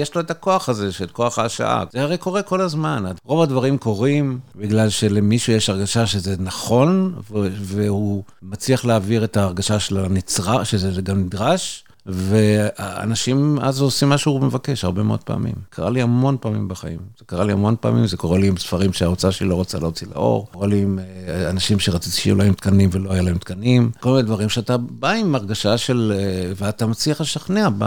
[0.00, 1.84] יש לו את הכוח הזה, של כוח ההשעה.
[1.92, 3.04] זה הרי קורה כל הזמן.
[3.24, 7.14] רוב הדברים קורים בגלל שלמישהו יש הרגשה שזה נכון,
[7.60, 11.84] והוא מצליח להעביר את ההרגשה של הנצרה, שזה גם נדרש.
[12.06, 15.54] ואנשים אז עושים מה שהוא מבקש הרבה מאוד פעמים.
[15.70, 16.98] קרה לי המון פעמים בחיים.
[17.18, 20.06] זה קרה לי המון פעמים, זה קורה לי עם ספרים שההוצאה שלי לא רוצה להוציא
[20.14, 24.10] לאור, קורה לי עם אה, אנשים שרציתי שיהיו להם תקנים ולא היה להם תקנים, כל
[24.10, 27.84] מיני דברים שאתה בא עם הרגשה של, אה, ואתה מצליח לשכנע ב...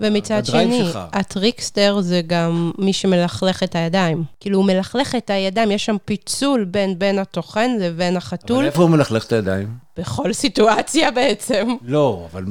[0.00, 0.98] ומצד שני, שלך.
[1.12, 4.24] הטריקסטר זה גם מי שמלכלך את הידיים.
[4.40, 8.56] כאילו, הוא מלכלך את הידיים, יש שם פיצול בין בין התוכן לבין החתול.
[8.56, 9.87] אבל איפה הוא מלכלך את הידיים?
[9.98, 11.76] בכל סיטואציה בעצם.
[11.82, 12.44] לא, אבל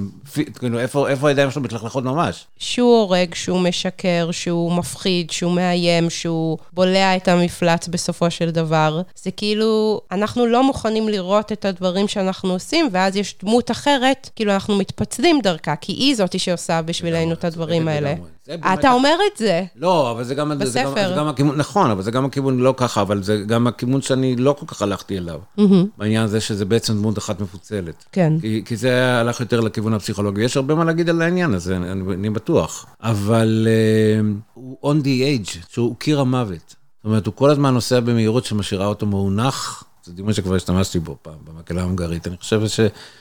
[0.59, 2.47] כאילו, איפה, איפה הידיים שלו מתלכלכות ממש?
[2.57, 9.01] שהוא הורג, שהוא משקר, שהוא מפחיד, שהוא מאיים, שהוא בולע את המפלץ בסופו של דבר.
[9.15, 14.53] זה כאילו, אנחנו לא מוכנים לראות את הדברים שאנחנו עושים, ואז יש דמות אחרת, כאילו
[14.53, 18.13] אנחנו מתפצלים דרכה, כי היא זאתי שעושה בשבילנו את הדברים האלה.
[18.55, 19.63] אתה אומר את זה.
[19.75, 20.59] לא, אבל זה גם...
[20.59, 20.71] בספר.
[20.71, 23.67] זה גם, זה גם הכיוון, נכון, אבל זה גם הכיוון לא ככה, אבל זה גם
[23.67, 25.39] הכיוון שאני לא כל כך הלכתי אליו.
[25.59, 25.61] Mm-hmm.
[25.97, 28.05] בעניין הזה שזה בעצם דמות אחת מפוצלת.
[28.11, 28.33] כן.
[28.41, 30.43] כי, כי זה הלך יותר לכיוון הפסיכולוגי.
[30.43, 32.85] יש הרבה מה להגיד על העניין הזה, אני, אני בטוח.
[33.01, 36.75] אבל uh, הוא on the age, שהוא קיר המוות.
[36.97, 39.83] זאת אומרת, הוא כל הזמן נוסע במהירות שמשאירה אותו מאונח.
[40.07, 42.27] זה דימוי שכבר השתמשתי בו פעם, במקהלה ההונגרית.
[42.27, 42.79] אני חושב ש...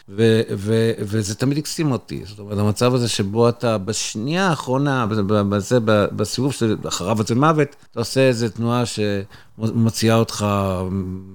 [0.09, 2.23] ו, ו, וזה תמיד הקסים אותי.
[2.27, 5.07] זאת אומרת, המצב הזה שבו אתה בשנייה האחרונה,
[5.49, 9.01] בזה, בסיבוב שאחריו אצל מוות, אתה עושה איזו תנועה ש...
[9.59, 10.47] מוציאה אותך,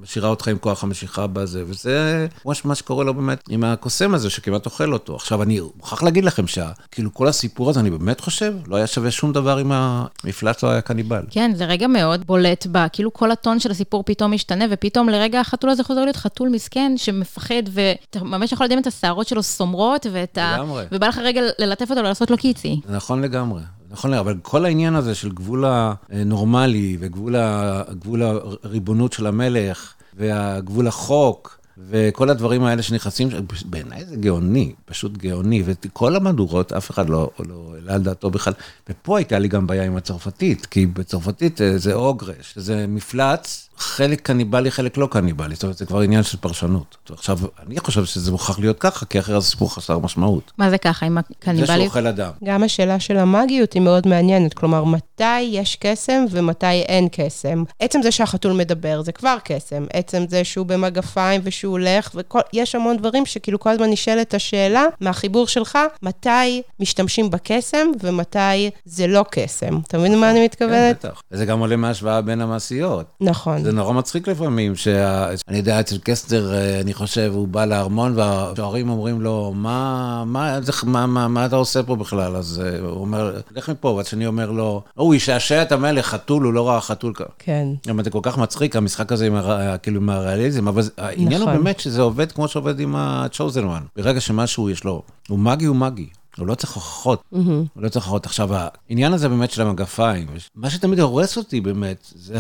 [0.01, 2.27] משאירה אותך עם כוח המשיכה בזה, וזה
[2.65, 5.15] מה שקורה לו באמת עם הקוסם הזה שכמעט אוכל אותו.
[5.15, 9.11] עכשיו, אני מוכרח להגיד לכם שכאילו כל הסיפור הזה, אני באמת חושב, לא היה שווה
[9.11, 11.21] שום דבר אם המפלט לא היה קניבל.
[11.29, 15.39] כן, זה רגע מאוד בולט בה, כאילו כל הטון של הסיפור פתאום משתנה, ופתאום לרגע
[15.39, 20.05] החתול הזה חוזר להיות חתול מסכן שמפחד, ואתה ממש יכול לדמיין את השערות שלו סומרות,
[20.11, 20.55] ואת ה...
[20.57, 20.85] לגמרי.
[20.91, 22.79] ובא לך רגע ללטף אותו ולעשות לו קיצי.
[22.89, 23.61] נכון לגמרי.
[23.91, 28.21] נכון, אבל כל העניין הזה של גבול הנורמלי וגבול
[28.63, 33.29] הריבונות של המלך והגבול החוק, וכל הדברים האלה שנכנסים,
[33.65, 38.53] בעיניי זה גאוני, פשוט גאוני, וכל המהדורות, אף אחד לא, לא העלה על דעתו בכלל.
[38.89, 44.21] ופה הייתה לי גם בעיה עם הצרפתית, כי בצרפתית אה, זה אוגרש, זה מפלץ חלק
[44.21, 45.55] קניבלי, חלק לא קניבלי.
[45.55, 46.97] זאת אומרת, זה כבר עניין של פרשנות.
[47.09, 50.51] עכשיו, אני חושב שזה מוכרח להיות ככה, כי אחרת זה סיפור חסר משמעות.
[50.57, 51.67] מה זה ככה עם הקניבלי?
[51.67, 52.31] זה שאוכל אדם.
[52.43, 54.53] גם השאלה של המאגיות היא מאוד מעניינת.
[54.53, 57.63] כלומר, מתי יש קסם ומתי אין קסם.
[57.79, 59.85] עצם זה שהחתול מדבר, זה כבר קסם.
[59.93, 62.15] עצם זה שהוא במגפיים ושהוא הולך,
[62.53, 69.07] ויש המון דברים שכאילו כל הזמן נשאלת השאלה, מהחיבור שלך, מתי משתמשים בקסם ומתי זה
[69.07, 69.79] לא קסם.
[69.87, 71.01] אתה מבין מה אני מתכוונת?
[71.01, 71.21] כן, בטח.
[71.31, 73.05] וזה גם עולה מהשוואה בין המעשיות.
[73.21, 73.63] נכון.
[73.63, 78.89] זה נורא מצחיק לפעמים, שאני יודע, אצל קסטר, אה, אני חושב, הוא בא לארמון, והשוערים
[78.89, 82.35] אומרים לו, מה, מה, מה, מה, מה אתה עושה פה בכלל?
[82.35, 86.53] אז אה, הוא אומר, לך מפה, והשני אומר לו, הוא ישעשע את המלך, חתול, הוא
[86.53, 87.25] לא ראה חתול ככה.
[87.39, 87.67] כן.
[88.03, 89.35] זה כל כך מצחיק, המשחק הזה עם.
[89.83, 91.47] כאילו, עם הריאליזם, אבל העניין נכון.
[91.47, 93.83] הוא באמת שזה עובד כמו שעובד עם ה-chosen one.
[93.95, 96.07] ברגע שמשהו יש לו, הוא מגי, הוא מגי.
[96.37, 97.37] הוא לא צריך הוכחות, mm-hmm.
[97.73, 98.25] הוא לא צריך הוכחות.
[98.25, 98.49] עכשיו,
[98.89, 102.39] העניין הזה באמת של המגפיים, מה שתמיד הורס אותי באמת, זה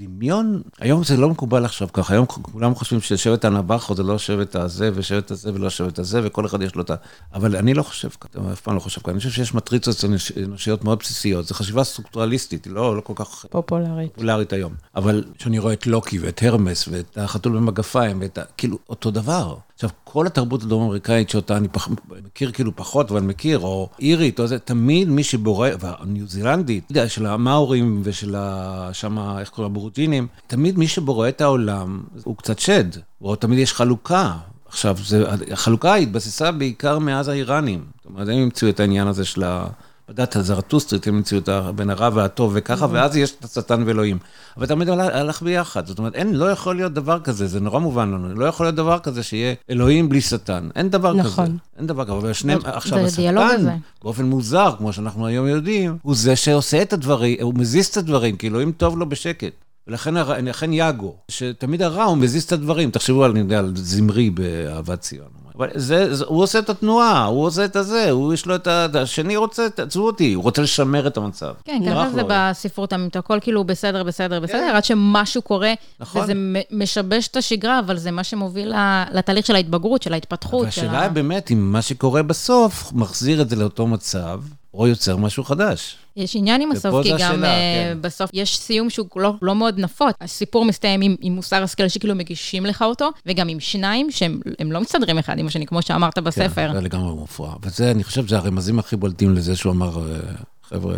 [0.00, 4.56] הדמיון, היום זה לא מקובל עכשיו ככה, היום כולם חושבים ששבט הנבחו זה לא שבט
[4.56, 6.94] הזה ושבט הזה ולא שבט הזה, וכל אחד יש לו את ה...
[7.34, 10.04] אבל אני לא חושב ככה, אף פעם לא חושב ככה, אני חושב שיש מטריצות
[10.44, 13.46] אנושיות מאוד בסיסיות, זו חשיבה סטרוקטורליסטית, לא, לא כל כך...
[13.50, 14.14] פופולרית.
[14.14, 14.72] פופולרית היום.
[14.96, 18.42] אבל כשאני רואה את לוקי ואת הרמס ואת החתול במגפיים, ואת ה...
[18.56, 19.56] כאילו, אותו דבר.
[19.74, 21.88] עכשיו, כל התרבות הדרום-אמריקאית שאותה אני פח,
[22.26, 27.26] מכיר כאילו פחות, אבל מכיר, או אירית, או זה, תמיד מי שבורא, והניו זילנדית, של
[27.26, 28.90] המאורים ושל ה...
[28.92, 32.84] שמה, איך קוראים, הבורג'ינים, תמיד מי שבורא את העולם הוא קצת שד,
[33.22, 34.32] או תמיד יש חלוקה.
[34.68, 37.84] עכשיו, זה, החלוקה התבססה בעיקר מאז האיראנים.
[37.96, 39.66] זאת אומרת, הם המציאו את העניין הזה של ה...
[40.08, 44.18] בדת הזרטוסטרית, הם המציאו את בין הרע והטוב וככה, ואז יש את השטן ואלוהים.
[44.56, 48.10] אבל תמיד הלך ביחד, זאת אומרת, אין, לא יכול להיות דבר כזה, זה נורא מובן
[48.10, 51.22] לנו, לא יכול להיות דבר כזה שיהיה אלוהים בלי שטן, אין דבר כזה.
[51.22, 51.56] נכון.
[51.78, 56.36] אין דבר כזה, אבל שניהם, עכשיו השטן, באופן מוזר, כמו שאנחנו היום יודעים, הוא זה
[56.36, 59.63] שעושה את הדברים, הוא מזיז את הדברים, כי אלוהים טוב לו בשקט.
[59.88, 65.00] ולכן יאגו, שתמיד הרע הוא מזיז את הדברים, תחשבו על, אני יודע, על זמרי באהבת
[65.00, 65.44] ציון.
[65.58, 68.66] אבל זה, זה, הוא עושה את התנועה, הוא עושה את הזה, הוא יש לו את
[68.66, 68.86] ה...
[68.94, 71.54] השני רוצה, תעצבו אותי, הוא רוצה לשמר את המצב.
[71.64, 74.76] כן, ככה זה בספרות המית, הכל כאילו בסדר, בסדר, בסדר, כן.
[74.76, 76.22] עד שמשהו קורה, נכון.
[76.22, 76.32] וזה
[76.70, 78.72] משבש את השגרה, אבל זה מה שמוביל
[79.12, 80.64] לתהליך של ההתבגרות, של ההתפתחות.
[80.64, 84.40] והשאלה היא באמת, אם מה שקורה בסוף מחזיר את זה לאותו מצב,
[84.74, 85.96] או יוצר משהו חדש.
[86.16, 87.98] יש עניין עם הסוף, כי גם השאלה, uh, כן.
[88.00, 90.14] בסוף יש סיום שהוא לא, לא מאוד נפוץ.
[90.20, 94.40] הסיפור מסתיים עם, עם מוסר השכל שכאילו מגישים לך אותו, וגם עם שניים שהם
[94.72, 96.68] לא מסתדרים אחד עם השני, כמו שאמרת בספר.
[96.68, 97.54] כן, זה לגמרי מופרע.
[97.62, 100.18] וזה, אני חושב, זה הרמזים הכי בולטים לזה שהוא אמר, אה,
[100.62, 100.96] חבר'ה,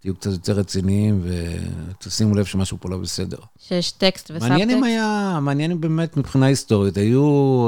[0.00, 3.38] תהיו קצת יותר רציניים ותשימו לב שמשהו פה לא בסדר.
[3.58, 4.50] שיש טקסט וסאבטקסט.
[4.50, 7.24] מעניין אם היה, מעניין אם באמת מבחינה היסטורית, היו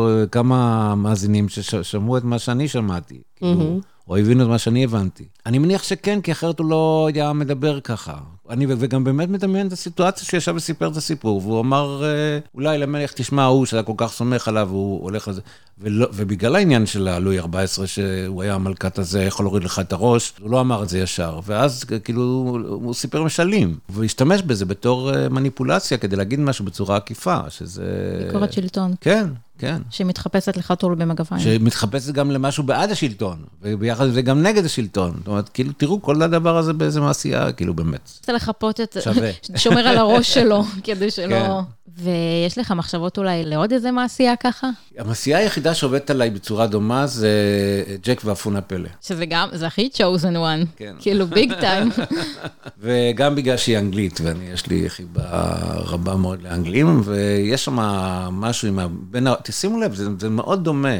[0.09, 3.15] אה, כמה מאזינים ששמעו את מה שאני שמעתי.
[3.15, 3.39] Mm-hmm.
[3.39, 5.25] כאילו, או הבינו את מה שאני הבנתי.
[5.47, 8.15] אני מניח שכן, כי אחרת הוא לא היה מדבר ככה.
[8.51, 13.13] אני וגם באמת מדמיין את הסיטואציה שישב וסיפר את הסיפור, והוא אמר, אה, אולי למלך
[13.13, 15.41] תשמע, הוא שאתה כל כך סומך עליו, הוא הולך לזה.
[15.79, 20.33] ולא, ובגלל העניין של הלואי 14, שהוא היה המלכת הזה, יכול להוריד לך את הראש,
[20.41, 21.41] הוא לא אמר את זה ישר.
[21.45, 22.23] ואז כאילו,
[22.69, 27.85] הוא סיפר משלים, והשתמש בזה בתור אה, מניפולציה כדי להגיד משהו בצורה עקיפה, שזה...
[28.27, 28.95] ביקורת שלטון.
[29.01, 29.27] כן,
[29.59, 29.83] כן.
[29.91, 31.41] שמתחפשת לחתול במגפיים.
[31.41, 35.13] שמתחפשת גם למשהו בעד השלטון, וביחד עם זה גם נגד השלטון.
[35.19, 38.11] זאת אומרת, כאילו, תראו כל הדבר הזה באיזה מעשייה, כאילו, באמת.
[38.21, 38.97] רוצה לחפות את...
[39.05, 39.31] שווה.
[39.57, 41.37] שומר על הראש שלו, כדי שלא...
[41.37, 41.51] כן.
[41.97, 44.71] ויש לך מחשבות אולי לעוד איזה מעשייה ככה?
[44.99, 47.31] המעשייה היחידה שעובדת עליי בצורה דומה זה
[48.03, 48.89] ג'ק ואפונה פלא.
[49.03, 50.67] שזה גם, זה הכי chosen one.
[50.77, 50.95] כן.
[50.99, 51.91] כאילו ביג טיים.
[52.81, 55.23] וגם בגלל שהיא אנגלית, ואני, יש לי חיבה
[55.75, 57.77] רבה מאוד לאנגלים, ויש שם
[58.33, 58.87] משהו עם ה...
[58.91, 59.35] בין ה...
[59.43, 60.99] תשימו לב, זה, זה מאוד דומה.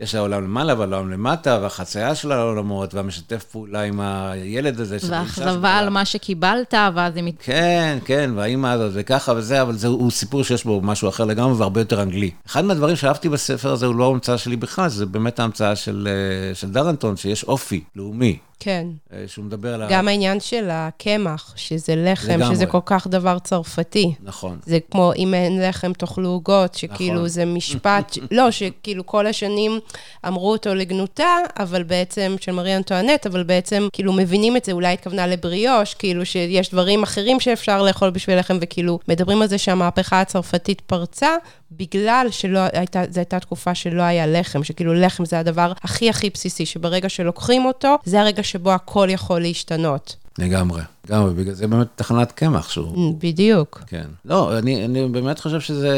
[0.00, 4.96] יש העולם למעלה והעולם למטה, והחצייה של העולמות, והמשתף פעולה עם הילד הזה.
[5.08, 7.32] והאכזבה על מה שקיבלת, ואז היא...
[7.42, 11.80] כן, כן, והאימא הזאת, וככה וזה, אבל זהו סיפור שיש בו משהו אחר לגמרי והרבה
[11.80, 12.30] יותר אנגלי.
[12.46, 16.54] אחד מהדברים שאהבתי בספר הזה הוא לא המצאה שלי בכלל, זה באמת ההמצאה של, אה,
[16.54, 18.38] של דרנטון, שיש אופי לאומי.
[18.60, 18.86] כן.
[19.12, 19.86] אה, שהוא מדבר על...
[19.90, 22.54] גם העניין של הקמח, שזה לחם, לגמרי.
[22.54, 24.14] שזה כל כך דבר צרפתי.
[24.22, 24.58] נכון.
[24.66, 27.28] זה כמו אם אין לחם תאכלו עוגות, שכאילו נכון.
[27.28, 28.18] זה משפט.
[28.30, 29.80] לא, שכאילו כל השנים
[30.26, 34.92] אמרו אותו לגנותה, אבל בעצם, של מרי אנטואנט, אבל בעצם כאילו מבינים את זה, אולי
[34.92, 40.20] התכוונה לבריאוש, כאילו שיש דברים אחרים שאפשר לאכול בשביל לחם, וכאילו מדברים על זה שהמהפכה
[40.20, 41.36] הצרפתית פרצה,
[41.70, 46.66] בגלל שלא הייתה, הייתה תקופה שלא היה לחם, שכאילו לחם זה הדבר הכי הכי בסיסי,
[46.66, 50.16] שברגע שלוקחים אותו, זה הרגע שבו הכל יכול להשתנות.
[50.38, 53.14] לגמרי, לגמרי, בגלל זה באמת תחנת קמח שהוא...
[53.20, 53.80] בדיוק.
[53.86, 54.04] כן.
[54.24, 55.90] לא, אני, אני באמת חושב שזה...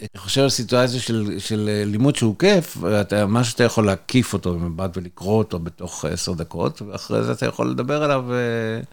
[0.00, 4.32] אני חושב על סיטואציה של, של אה, לימוד שהוא כיף, ואתה, משהו שאתה יכול להקיף
[4.32, 8.24] אותו במבט ולקרוא אותו בתוך עשר דקות, ואחרי זה אתה יכול לדבר עליו...
[8.32, 8.36] אה,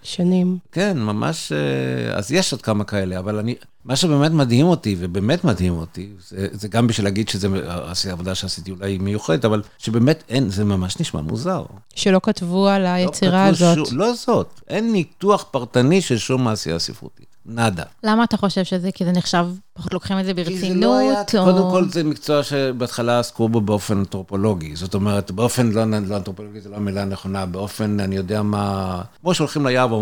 [0.04, 0.58] שנים.
[0.72, 1.52] כן, ממש...
[1.52, 3.56] אה, אז יש עוד כמה כאלה, אבל אני...
[3.86, 7.48] מה שבאמת מדהים אותי, ובאמת מדהים אותי, זה, זה גם בשביל להגיד שזה
[8.10, 11.64] העבודה שעשיתי אולי מיוחדת, אבל שבאמת אין, זה ממש נשמע מוזר.
[11.96, 13.88] שלא כתבו על היצירה לא כתבו הזאת.
[13.88, 17.36] שום- לא זאת, אין ניתוח פרטני של שום מעשייה ספרותית.
[17.46, 17.84] נאדה.
[18.04, 18.92] למה אתה חושב שזה?
[18.92, 20.84] כי זה נחשב, פחות לוקחים את זה כי זה ברצינות?
[20.84, 24.76] לא היה, או- קודם כל זה מקצוע שבהתחלה עסקו בו באופן אנתרופולוגי.
[24.76, 29.34] זאת אומרת, באופן לא, לא אנתרופולוגי, זה לא המילה הנכונה, באופן, אני יודע מה, כמו
[29.34, 30.00] שהולכים ליער,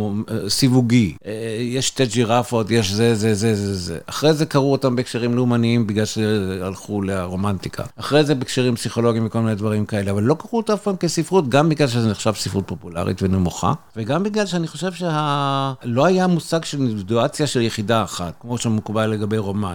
[0.47, 1.15] סיווגי.
[1.25, 3.97] אה, יש שתי ג'ירפות, יש זה, זה, זה, זה, זה.
[4.05, 7.83] אחרי זה קראו אותם בהקשרים לאומניים בגלל שהלכו לרומנטיקה.
[7.99, 11.49] אחרי זה בהקשרים פסיכולוגיים וכל מיני דברים כאלה, אבל לא קראו אותם אף פעם כספרות,
[11.49, 16.77] גם בגלל שזה נחשב ספרות פופולרית ונמוכה, וגם בגלל שאני חושב שלא היה מושג של
[16.77, 19.68] אינדיבידואציה של יחידה אחת, כמו שמקובל לגבי רומן.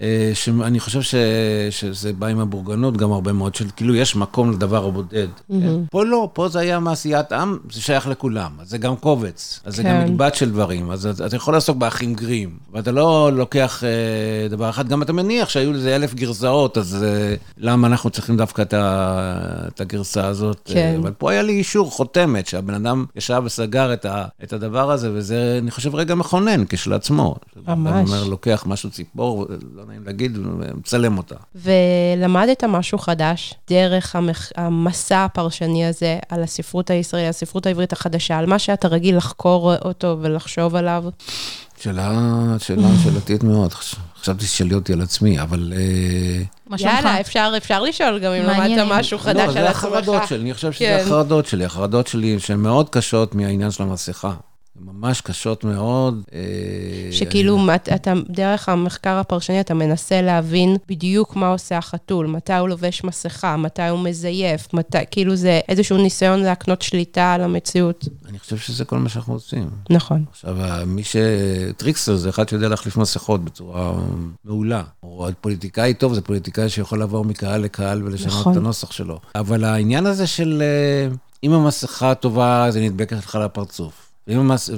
[0.00, 1.14] אה, שאני חושב ש,
[1.70, 5.26] שזה בא עם הבורגנות גם הרבה מאוד, של כאילו יש מקום לדבר הבודד.
[5.48, 5.84] כן?
[5.90, 8.50] פה לא, פה זה היה מעשיית עם, זה שייך לכולם.
[8.60, 10.12] אז זה גם קובץ, אז זה גם כן.
[10.12, 10.90] מקבץ של דברים.
[10.90, 15.48] אז אתה- יכול לעסוק באחים גרים, ואתה לא לוקח אה, דבר אחד, גם אתה מניח
[15.48, 19.18] שהיו לזה אלף גרסאות, אז אה, למה אנחנו צריכים דווקא את, ה,
[19.68, 20.60] את הגרסה הזאת?
[20.64, 20.76] כן.
[20.76, 24.90] אה, אבל פה היה לי אישור, חותמת, שהבן אדם ישב וסגר את, ה, את הדבר
[24.90, 27.36] הזה, וזה, אני חושב, רגע מכונן כשלעצמו.
[27.68, 27.90] ממש.
[28.10, 31.34] אתה אומר, לוקח משהו, ציפור, לא נעים להגיד, ומצלם אותה.
[31.54, 34.50] ולמדת משהו חדש דרך המח...
[34.56, 40.16] המסע הפרשני הזה על הספרות הישראלית, הספרות העברית החדשה, על מה שאתה רגיל לחקור אותו
[40.20, 41.04] ולחשוב עליו.
[41.80, 42.10] שאלה,
[42.58, 43.72] שאלה שאלתית מאוד.
[43.72, 45.72] חש- חשבתי ששאלי אותי על עצמי, אבל...
[45.76, 46.76] אה?
[46.78, 48.42] יאללה, אפשר, אפשר לשאול גם אם.
[48.42, 49.84] למדת משהו לא, חדש על זה עצמך.
[49.84, 51.02] החרדות שלי, אני חושב שזה כן.
[51.06, 54.32] החרדות שלי, החרדות שלי שהן מאוד קשות מהעניין של המסכה.
[54.80, 56.22] ממש קשות מאוד.
[56.32, 56.38] אה,
[57.12, 62.68] שכאילו, מת- אתה, דרך המחקר הפרשני, אתה מנסה להבין בדיוק מה עושה החתול, מתי הוא
[62.68, 68.08] לובש מסכה, מתי הוא מזייף, מתי, כאילו זה איזשהו ניסיון להקנות שליטה על המציאות.
[68.28, 69.70] אני חושב שזה כל מה שאנחנו עושים.
[69.90, 70.24] נכון.
[70.30, 71.16] עכשיו, מי ש...
[71.76, 73.92] טריקסטר זה אחד שיודע להחליף מסכות בצורה
[74.44, 74.82] מעולה.
[75.02, 78.52] או פוליטיקאי טוב זה פוליטיקאי שיכול לעבור מקהל לקהל ולשנות נכון.
[78.52, 79.20] את הנוסח שלו.
[79.34, 81.14] אבל העניין הזה של אה,
[81.44, 84.07] אם המסכה טובה, זה נדבקת לך לפרצוף.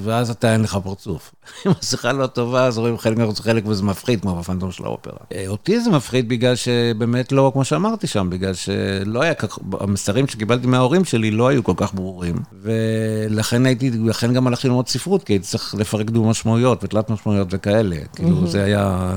[0.02, 1.34] ואז אתה אין לך פרצוף.
[1.66, 5.16] אם המסכה לא טובה, אז רואים חלק מהפרצוף חלק וזה מפחיד, כמו בפנטום של האופרה.
[5.34, 10.28] אה, אותי זה מפחיד בגלל שבאמת לא, כמו שאמרתי שם, בגלל שלא היה כך, המסרים
[10.28, 12.36] שקיבלתי מההורים שלי לא היו כל כך ברורים.
[12.62, 17.48] ולכן הייתי, לכן גם הלכתי ללמוד ספרות, כי הייתי צריך לפרק דו משמעויות ותלת משמעויות
[17.50, 17.96] וכאלה.
[18.16, 19.14] כאילו, זה היה,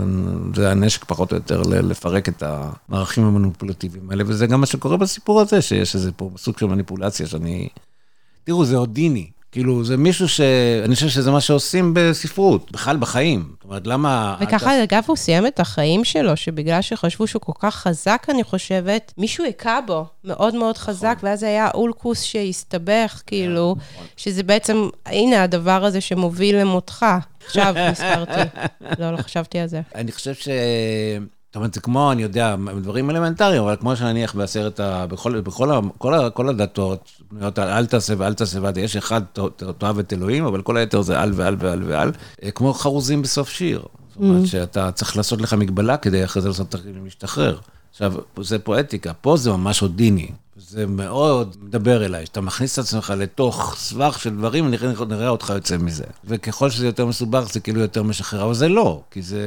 [0.55, 4.97] זה היה נשק פחות או יותר לפרק את המערכים המניפולטיביים האלה, וזה גם מה שקורה
[4.97, 7.69] בסיפור הזה, שיש איזה פה סוג של מניפולציה שאני...
[8.43, 9.32] תראו, זה הודיני.
[9.53, 10.41] כאילו, זה מישהו ש...
[10.85, 13.45] אני חושב שזה מה שעושים בספרות, בכלל בחיים.
[13.53, 14.35] זאת אומרת, למה...
[14.39, 19.13] וככה, אגב, הוא סיים את החיים שלו, שבגלל שחשבו שהוא כל כך חזק, אני חושבת,
[19.17, 23.75] מישהו הכה בו מאוד מאוד חזק, ואז היה אולקוס שהסתבך, כאילו,
[24.17, 27.05] שזה בעצם, הנה הדבר הזה שמוביל למותך.
[27.45, 28.49] עכשיו נזכרתי.
[28.99, 29.81] לא, לא חשבתי על זה.
[29.95, 30.47] אני חושב ש...
[31.53, 35.07] זאת אומרת, זה כמו, אני יודע, דברים אלמנטריים, אבל כמו שנניח בעשרת ה...
[35.07, 35.79] בכל, בכל ה...
[35.97, 36.29] כל, ה...
[36.29, 39.21] כל הדתות, בנויות על אל תעשה ואל תעשה ואל תעשה, יש אחד,
[39.77, 42.11] תאהב את אלוהים, אבל כל היתר זה על ועל ועל ועל,
[42.43, 43.79] אה, כמו חרוזים בסוף שיר.
[43.79, 47.57] זאת אומרת, שאתה צריך לעשות לך מגבלה כדי אחרי זה לעשות תרגיל ולהשתחרר.
[47.91, 50.27] עכשיו, זה פואטיקה, פה זה ממש הודיני.
[50.73, 55.51] זה מאוד מדבר אליי, שאתה מכניס את עצמך לתוך סבך של דברים, נראה, נראה אותך
[55.55, 56.03] יוצא מזה.
[56.25, 59.41] וככל שזה יותר מסובך, זה כאילו יותר משחרר, אבל זה לא, כי זה,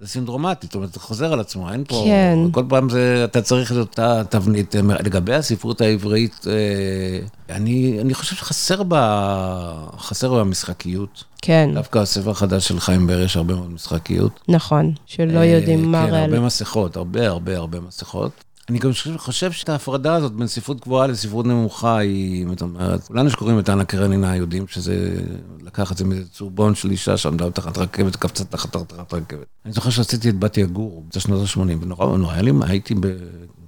[0.00, 2.04] זה סינדרומטי, זאת אומרת, זה חוזר על עצמו, אין פה...
[2.06, 2.38] כן.
[2.52, 4.74] כל פעם זה, אתה צריך את אותה תבנית.
[4.74, 11.24] לגבי הספרות העברית, אה, אני, אני חושב שחסר בה, חסר בה משחקיות.
[11.42, 14.40] כן, דווקא הספר החדש של חיים בר יש הרבה מאוד משחקיות.
[14.48, 16.40] נכון, שלא יודעים מה כן, הרבה.
[16.40, 18.44] מסכות, הרבה הרבה הרבה מסכות.
[18.70, 23.30] אני גם חושב, שאת ההפרדה הזאת בין ספרות גבוהה לספרות נמוכה היא, זאת אומרת, כולנו
[23.30, 25.16] שקוראים את אנה קרנינה יודעים שזה,
[25.62, 29.46] לקח את זה מאיזה צהובון של אישה שעמדה תחת רכבת, קפצה תחת תחת רכבת.
[29.64, 32.94] אני זוכר שעשיתי את בת יגור, בשנות ה-80, ונורא, נורא היה לי, הייתי.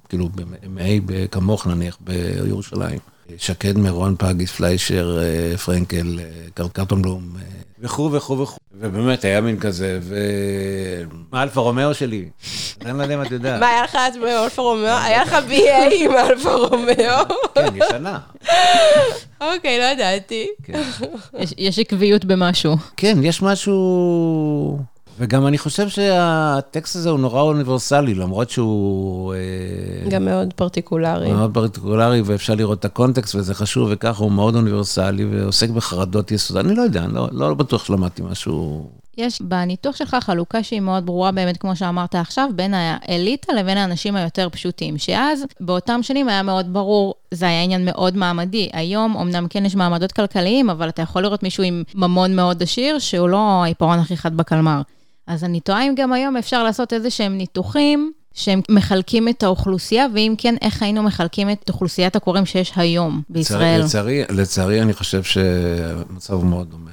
[0.09, 0.29] כאילו,
[0.63, 3.16] במאי כמוך נניח, בירושלים.
[3.39, 7.03] שקד מירון, פגיס פליישר, אה, פרנקל, אה, קרטון
[7.79, 8.59] וכו' וכו' וכו'.
[8.81, 10.17] ובאמת, היה מין כזה, ו...
[11.33, 12.29] מה אלפה רומאו שלי?
[12.85, 13.61] אני לא יודע אם את יודעת.
[13.61, 14.89] מה, היה לך אז באלפה רומאו?
[14.89, 17.25] היה לך BA עם אלפה רומאו?
[17.55, 18.19] כן, ישנה.
[19.41, 20.47] אוקיי, לא ידעתי.
[20.63, 20.83] כן.
[21.59, 22.77] יש עקביות במשהו.
[22.97, 24.79] כן, יש משהו...
[25.19, 29.35] וגם אני חושב שהטקסט הזה הוא נורא אוניברסלי, למרות שהוא...
[29.35, 31.33] אה, גם מאוד פרטיקולרי.
[31.33, 36.57] מאוד פרטיקולרי, ואפשר לראות את הקונטקסט, וזה חשוב, וככה הוא מאוד אוניברסלי, ועוסק בחרדות יסוד.
[36.57, 38.87] אני לא יודע, אני לא, לא בטוח שלמדתי משהו...
[39.19, 44.17] יש בניתוח שלך חלוקה שהיא מאוד ברורה באמת, כמו שאמרת עכשיו, בין האליטה לבין האנשים
[44.17, 48.69] היותר פשוטים, שאז באותם שנים היה מאוד ברור, זה היה עניין מאוד מעמדי.
[48.73, 52.99] היום אמנם כן יש מעמדות כלכליים, אבל אתה יכול לראות מישהו עם ממון מאוד עשיר,
[52.99, 54.83] שהוא לא העיפרון הכי חד בקלמר.
[55.27, 60.07] אז אני תוהה אם גם היום אפשר לעשות איזה שהם ניתוחים שהם מחלקים את האוכלוסייה,
[60.15, 63.81] ואם כן, איך היינו מחלקים את אוכלוסיית הקוראים שיש היום בישראל.
[63.81, 66.91] לצערי, לצערי אני חושב שהמצב הוא מאוד דומה.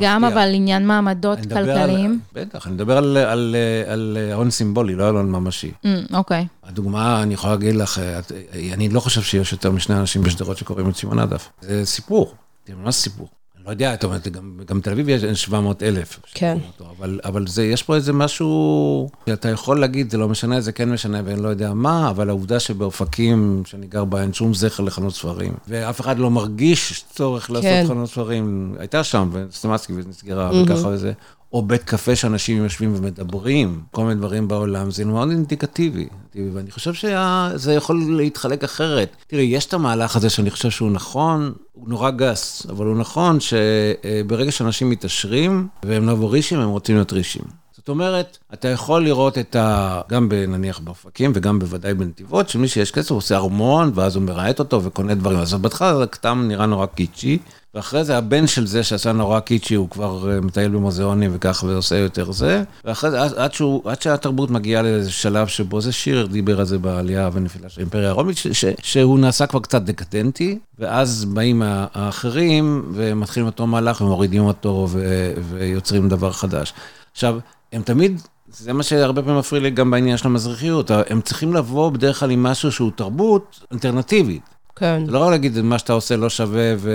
[0.00, 0.28] גם מפתיע.
[0.28, 2.20] אבל עניין מעמדות כלכליים.
[2.34, 5.72] על, בטח, אני מדבר על, על, על, על הון סימבולי, לא על הון ממשי.
[5.84, 6.46] Mm, אוקיי.
[6.64, 8.32] הדוגמה, אני יכול להגיד לך, את,
[8.72, 11.48] אני לא חושב שיש יותר משני אנשים בשדרות שקוראים את שמעון עדף.
[11.60, 12.34] זה סיפור,
[12.66, 13.28] זה ממש סיפור.
[13.66, 16.20] לא יודע, את אומרת, גם, גם תל אביב יש 700 אלף.
[16.34, 16.58] כן.
[16.66, 20.72] אותו, אבל, אבל זה, יש פה איזה משהו שאתה יכול להגיד, זה לא משנה, זה
[20.72, 24.82] כן משנה, ואני לא יודע מה, אבל העובדה שבאופקים, שאני גר בה, אין שום זכר
[24.82, 27.84] לחנות ספרים, ואף אחד לא מרגיש צורך לעשות כן.
[27.88, 30.72] חנות ספרים, הייתה שם, וסטמאסקי ונסגרה, mm-hmm.
[30.72, 31.12] וככה וזה.
[31.54, 36.08] או בית קפה שאנשים יושבים ומדברים, כל מיני דברים בעולם, זה מאוד אינדיקטיבי.
[36.54, 39.16] ואני חושב שזה יכול להתחלק אחרת.
[39.26, 43.38] תראי, יש את המהלך הזה שאני חושב שהוא נכון, הוא נורא גס, אבל הוא נכון
[43.40, 47.63] שברגע שאנשים מתעשרים והם לא רישים, הם רוצים להיות רישים.
[47.84, 50.00] זאת אומרת, אתה יכול לראות את ה...
[50.10, 54.84] גם נניח באופקים וגם בוודאי בנתיבות, שמי שיש כסף עושה ארמון, ואז הוא מראייט אותו
[54.84, 55.38] וקונה דברים.
[55.38, 57.38] אז בהתחלה זה כתם נראה נורא קיצ'י,
[57.74, 61.96] ואחרי זה הבן של זה שעשה נורא קיצ'י, הוא כבר אה, מטייל במוזיאונים וככה ועושה
[61.96, 62.62] יותר זה.
[62.84, 66.78] ואחרי זה, עד, שהוא, עד שהתרבות מגיעה לאיזה שלב שבו זה שיר דיבר על זה
[66.78, 72.92] בעלייה ונפילה של האימפריה הרומית, ש, ש, שהוא נעשה כבר קצת דקדנטי, ואז באים האחרים
[72.94, 76.72] ומתחילים אותו מהלך ומורידים אותו ו, ויוצרים דבר חדש.
[77.12, 77.38] עכשיו,
[77.74, 81.90] הם תמיד, זה מה שהרבה פעמים מפריע לי גם בעניין של המזרחיות, הם צריכים לבוא
[81.90, 84.42] בדרך כלל עם משהו שהוא תרבות אלטרנטיבית.
[84.76, 85.02] כן.
[85.06, 86.92] זה לא רק להגיד, מה שאתה עושה לא שווה, ו...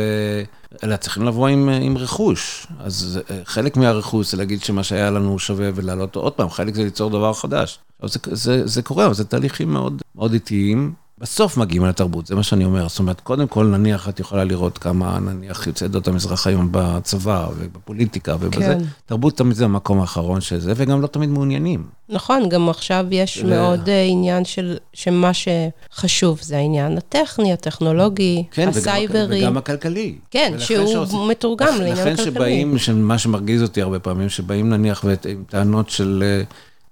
[0.84, 2.68] אלא צריכים לבוא עם, עם רכוש.
[2.80, 7.10] אז חלק מהרכוש זה להגיד שמה שהיה לנו שווה ולהעלות עוד פעם, חלק זה ליצור
[7.10, 7.80] דבר חדש.
[8.04, 10.94] זה, זה, זה קורה, אבל זה תהליכים מאוד, מאוד איטיים.
[11.22, 12.88] בסוף מגיעים לתרבות, זה מה שאני אומר.
[12.88, 17.48] זאת אומרת, קודם כל, נניח, את יכולה לראות כמה, נניח, יוצאי עדות המזרח היום בצבא
[17.58, 18.60] ובפוליטיקה ובזה.
[18.60, 18.78] כן.
[19.06, 21.84] תרבות תמיד זה המקום האחרון של זה, וגם לא תמיד מעוניינים.
[22.10, 23.50] נכון, גם עכשיו יש ו...
[23.50, 29.38] מאוד uh, עניין של, שמה שחשוב זה העניין הטכני, הטכנולוגי, כן, הסייברי.
[29.40, 30.16] וגם, וגם הכלכלי.
[30.32, 32.14] כן, שהוא שעושים, מתורגם לעניין כלכלי.
[32.14, 36.24] לכן שבאים, מה שמרגיז אותי הרבה פעמים, שבאים נניח עם טענות של...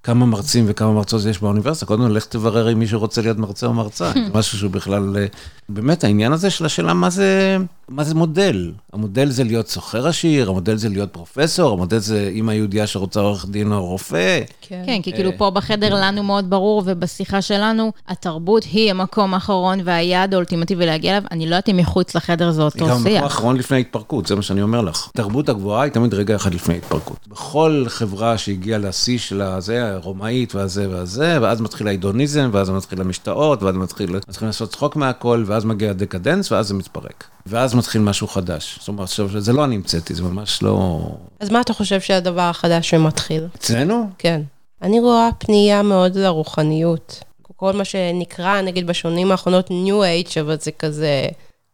[0.08, 3.74] כמה מרצים וכמה מרצות יש באוניברסיטה, קודם לך תברר אם מישהו רוצה להיות מרצה או
[3.74, 5.26] מרצה, משהו שהוא בכלל, אה,
[5.70, 7.58] באמת העניין הזה של השאלה מה זה,
[7.89, 8.71] מה זה מודל.
[8.93, 13.45] המודל זה להיות סוחר עשיר, המודל זה להיות פרופסור, המודל זה אימא יהודייה שרוצה עורך
[13.50, 14.41] דין או רופא.
[14.62, 19.80] כן, כן כי כאילו פה בחדר לנו מאוד ברור, ובשיחה שלנו, התרבות היא המקום האחרון
[19.84, 22.88] והיעד האולטימטיבי להגיע אליו, אני לא יודעת אם מחוץ לחדר זה אותו שיח.
[22.88, 25.10] היא גם המקום האחרון לפני ההתפרקות, זה מה שאני אומר לך.
[25.13, 27.28] התרבות הגבוהה היא תמיד רגע אחד לפני ההתפרקות.
[27.28, 33.63] בכל חברה שהגיעה לשיא של הזה, הרומאית והזה והזה, ואז מתחיל ההידוניזם, ואז מתחיל המשתאות,
[33.63, 37.23] ואז מתחיל, מתחיל לעשות צחוק מהכל, ואז מגיע הדקדנס, ואז זה מתפרק.
[37.47, 38.77] ואז מתחיל משהו חדש.
[38.79, 40.99] זאת אומרת, זה לא אני המצאתי, זה ממש לא...
[41.39, 43.43] אז מה אתה חושב שהדבר החדש שמתחיל?
[43.55, 44.10] אצלנו?
[44.17, 44.41] כן.
[44.81, 47.23] אני רואה פנייה מאוד לרוחניות.
[47.60, 51.27] כל מה שנקרא, נגיד, בשנים האחרונות New Age, אבל זה כזה...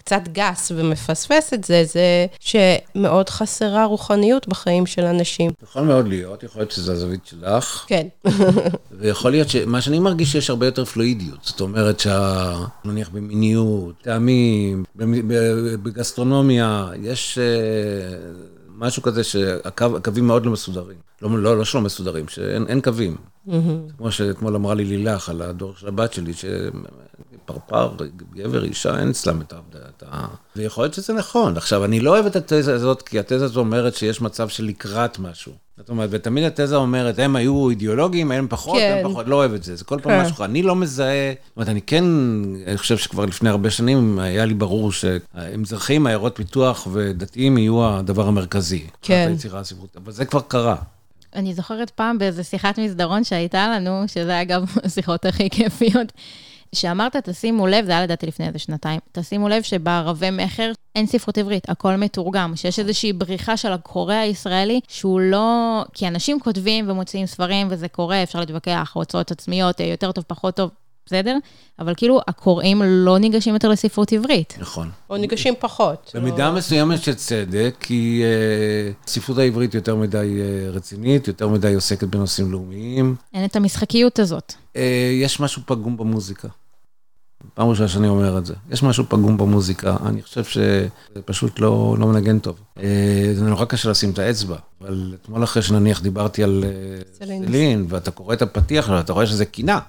[0.04, 5.52] קצת גס ומפספס את זה, זה שמאוד חסרה רוחניות בחיים של אנשים.
[5.64, 7.86] יכול מאוד להיות, יכול להיות שזו הזווית שלך.
[7.88, 8.08] כן.
[9.00, 11.40] ויכול להיות שמה שאני מרגיש שיש הרבה יותר פלואידיות.
[11.44, 12.54] זאת אומרת שה...
[12.86, 14.84] נניח במיניות, טעמים,
[15.84, 17.44] בגסטרונומיה, יש אה,
[18.78, 20.98] משהו כזה שהקווים מאוד לא מסודרים.
[21.22, 23.16] לא, לא, לא שלא מסודרים, שאין קווים.
[23.48, 23.52] Mm-hmm.
[23.98, 27.96] כמו שאתמול אמרה לי לילך על הדור של הבת שלי, שפרפר,
[28.34, 30.28] גבר, אישה, אין אצלם את ה...
[30.56, 31.58] ויכול להיות שזה נכון.
[31.58, 35.20] עכשיו, אני לא אוהב את התזה הזאת, כי התזה הזאת אומרת שיש מצב של לקראת
[35.20, 35.52] משהו.
[35.78, 39.02] זאת אומרת, ותמיד התזה אומרת, הם היו אידיאולוגיים, הם פחות, כן.
[39.06, 39.76] הם פחות, לא אוהב את זה.
[39.76, 40.22] זה כל פעם כן.
[40.22, 42.04] משהו, אני לא מזהה, זאת אומרת, אני כן,
[42.68, 48.28] אני חושב שכבר לפני הרבה שנים היה לי ברור שמזרחים, עיירות פיתוח ודתיים יהיו הדבר
[48.28, 48.88] המרכזי.
[49.02, 49.28] כן.
[49.32, 50.76] ביצירה הספרותית, אבל זה כבר קרה.
[51.36, 56.12] אני זוכרת פעם באיזה שיחת מסדרון שהייתה לנו, שזה אגב השיחות הכי כיפיות.
[56.74, 61.38] שאמרת, תשימו לב, זה היה לדעתי לפני איזה שנתיים, תשימו לב שבערבי מכר אין ספרות
[61.38, 65.82] עברית, הכל מתורגם, שיש איזושהי בריחה של הקורא הישראלי, שהוא לא...
[65.94, 70.70] כי אנשים כותבים ומוציאים ספרים, וזה קורה, אפשר להתווכח, הוצאות עצמיות, יותר טוב, פחות טוב,
[71.06, 71.38] בסדר?
[71.80, 74.58] אבל כאילו, הקוראים לא ניגשים יותר לספרות עברית.
[74.60, 74.90] נכון.
[75.10, 76.12] או ניגשים פחות.
[76.14, 76.54] במידה או...
[76.54, 82.52] מסוימת של צדק, כי uh, הספרות העברית יותר מדי uh, רצינית, יותר מדי עוסקת בנושאים
[82.52, 83.16] לאומיים.
[83.34, 84.54] אין את המשחקיות הזאת.
[84.74, 84.80] Uh,
[85.22, 86.48] יש משהו פגום במוזיקה.
[87.54, 88.54] פעם ראשונה שאני אומר את זה.
[88.72, 90.88] יש משהו פגום במוזיקה, אני חושב שזה
[91.26, 92.60] פשוט לא, לא מנגן טוב.
[93.36, 96.64] זה נורא קשה לשים את האצבע, אבל אתמול אחרי שנניח דיברתי על
[97.14, 99.80] סלין, ואתה קורא את הפתיח ואתה רואה שזה קינה.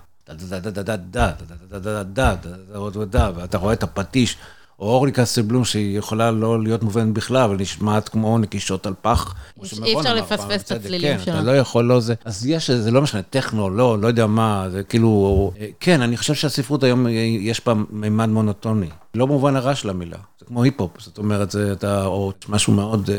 [3.36, 4.36] ואתה רואה את הפטיש,
[4.78, 9.34] או אורלי קסטלבלום, שהיא יכולה לא להיות מובנת בכלל, אבל נשמעת כמו נקישות על פח.
[9.82, 11.24] אי אפשר לפספס את הצלילים שלה.
[11.24, 12.14] כן, אתה לא יכול, לא זה.
[12.24, 15.52] אז יש, זה לא משנה, טכנו, לא, לא יודע מה, זה כאילו...
[15.80, 17.06] כן, אני חושב שהספרות היום,
[17.40, 18.88] יש בה מימד מונוטוני.
[19.14, 23.10] לא במובן הרע של המילה, זה כמו היפ-הופ, זאת אומרת, זה אתה, או משהו מאוד,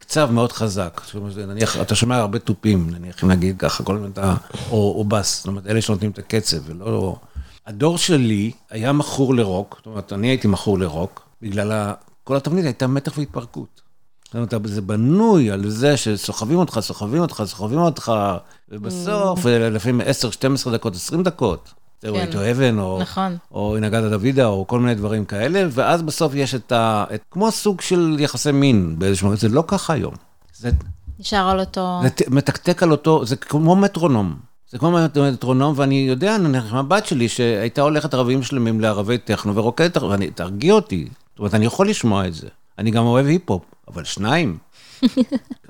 [0.00, 1.00] קצב מאוד חזק.
[1.48, 4.12] נניח, אתה שומע הרבה תופים, נניח, אם נגיד ככה, כל מיני,
[4.70, 7.16] או, או בס, זאת אומרת, אלה שנותנים את הקצב, ולא...
[7.66, 11.92] הדור שלי היה מכור לרוק, זאת אומרת, אני הייתי מכור לרוק, בגלל
[12.24, 13.80] כל התבנית הייתה מתח והתפרקות.
[14.24, 18.12] זאת אומרת, זה בנוי על זה שסוחבים אותך, סוחבים אותך, סוחבים אותך,
[18.68, 21.72] ובסוף, לפעמים 10, 12 דקות, 20 דקות.
[22.02, 23.36] זהו, איתו אבן, או, נכון.
[23.52, 27.04] או נגדת דוידה, או כל מיני דברים כאלה, ואז בסוף יש את ה...
[27.14, 30.14] את, כמו סוג של יחסי מין באיזשהו מקום, זה לא ככה היום.
[30.54, 30.70] זה...
[31.18, 32.00] נשאר על אותו...
[32.02, 34.36] זה מתקתק על אותו, זה כמו מטרונום.
[34.74, 34.98] זה כמו
[35.32, 40.74] מטרונום, ואני יודע, נניח, מהבת שלי, שהייתה הולכת ערבים שלמים לערבי טכנו ורוקדת, ואני, תרגיע
[40.74, 41.08] אותי.
[41.30, 42.46] זאת אומרת, אני יכול לשמוע את זה.
[42.78, 44.58] אני גם אוהב היפ-הופ, אבל שניים.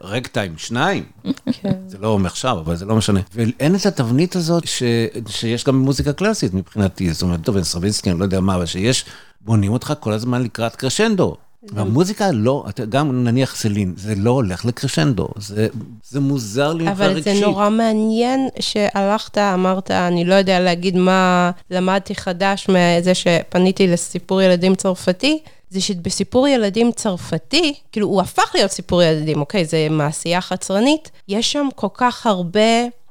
[0.00, 1.04] רג טיים, שניים.
[1.52, 1.72] כן.
[1.86, 3.20] זה לא עכשיו, אבל זה לא משנה.
[3.34, 4.82] ואין את התבנית הזאת ש...
[5.28, 7.12] שיש גם במוזיקה קלאסית מבחינתי.
[7.12, 9.04] זאת אומרת, טוב, סטרווינסקי, אני לא יודע מה, אבל שיש,
[9.40, 11.36] בונים אותך כל הזמן לקראת קרשנדו.
[11.72, 15.68] והמוזיקה לא, גם נניח סלין, זה לא הולך לקרשנדו, זה,
[16.08, 17.26] זה מוזר לי מבחינה רגשית.
[17.26, 23.86] אבל זה נורא מעניין שהלכת, אמרת, אני לא יודע להגיד מה למדתי חדש מזה שפניתי
[23.86, 25.38] לסיפור ילדים צרפתי,
[25.70, 31.52] זה שבסיפור ילדים צרפתי, כאילו הוא הפך להיות סיפור ילדים, אוקיי, זה מעשייה חצרנית, יש
[31.52, 32.60] שם כל כך הרבה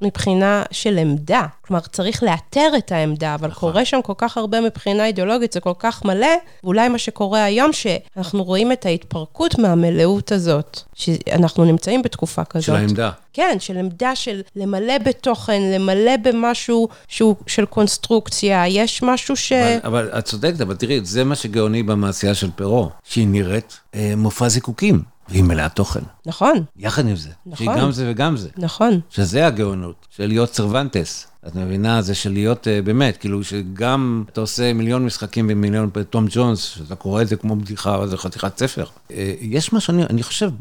[0.03, 1.45] מבחינה של עמדה.
[1.61, 3.71] כלומר, צריך לאתר את העמדה, אבל נכון.
[3.71, 6.27] קורה שם כל כך הרבה מבחינה אידיאולוגית, זה כל כך מלא,
[6.63, 12.65] ואולי מה שקורה היום, שאנחנו רואים את ההתפרקות מהמלאות הזאת, שאנחנו נמצאים בתקופה כזאת.
[12.65, 13.11] של העמדה.
[13.33, 19.51] כן, של עמדה של למלא בתוכן, למלא במשהו שהוא של קונסטרוקציה, יש משהו ש...
[19.51, 24.13] אבל, אבל את צודקת, אבל תראי, זה מה שגאוני במעשייה של פרו, שהיא נראית אה,
[24.17, 25.12] מופע זיקוקים.
[25.29, 25.99] והיא מלאה תוכן.
[26.25, 26.63] נכון.
[26.77, 27.29] יחד עם זה.
[27.45, 27.57] נכון.
[27.57, 28.49] שהיא גם זה וגם זה.
[28.57, 28.99] נכון.
[29.09, 31.27] שזה הגאונות, של להיות סרוונטס.
[31.47, 32.01] את מבינה?
[32.01, 36.95] זה של להיות uh, באמת, כאילו שגם אתה עושה מיליון משחקים ומיליון תום ג'ונס, שאתה
[36.95, 38.85] קורא את זה כמו בדיחה, זה חתיכת ספר.
[39.09, 39.11] Uh,
[39.41, 40.51] יש מה שאני, אני חושב,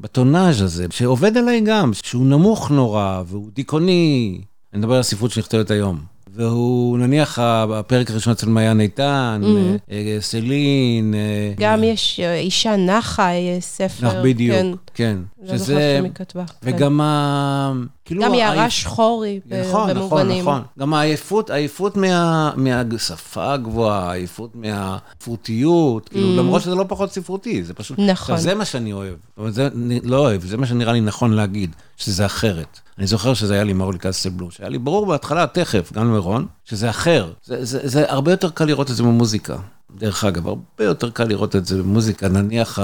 [0.00, 4.40] בטונאז' הזה, שעובד עליי גם, שהוא נמוך נורא, והוא דיכאוני.
[4.72, 6.00] אני מדבר על הספרות שנכתבת היום.
[6.34, 9.92] והוא, נניח, הפרק הראשון אצל מעיין איתן, mm.
[10.20, 11.14] סלין.
[11.56, 14.06] גם יש אישה נחה, ספר.
[14.06, 15.18] נח, בדיוק, כן.
[15.42, 16.44] לא זוכרת שמי כתבה.
[16.62, 17.72] וגם ה...
[18.04, 18.22] כאילו...
[18.22, 20.40] גם יערה שחורי נכון, במובנים.
[20.40, 20.62] נכון, נכון.
[20.78, 26.38] גם העייפות, העייפות מה, מהשפה הגבוהה, העייפות מהספרותיות, כאילו, mm.
[26.38, 27.98] למרות שזה לא פחות ספרותי, זה פשוט...
[27.98, 28.36] נכון.
[28.36, 29.14] זה מה שאני אוהב.
[29.38, 29.68] אבל זה,
[30.02, 32.80] לא אוהב, זה מה שנראה לי נכון להגיד, שזה אחרת.
[32.98, 36.46] אני זוכר שזה היה לי עם אורלי קסטלבלום, שהיה לי ברור בהתחלה, תכף, גם למירון,
[36.64, 37.32] שזה אחר.
[37.44, 39.56] זה, זה, זה הרבה יותר קל לראות את זה במוזיקה.
[39.96, 42.28] דרך אגב, הרבה יותר קל לראות את זה במוזיקה.
[42.28, 42.78] נניח,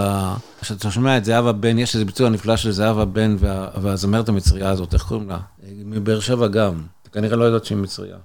[0.60, 4.70] כשאתה שומע את זהבה בן, יש איזה ביצוע נפלא של זהבה בן וה, והזמרת המצריה
[4.70, 5.38] הזאת, איך קוראים לה?
[5.84, 6.82] מבאר שבע גם.
[7.02, 8.16] אתה כנראה לא יודעת שהיא מצריה.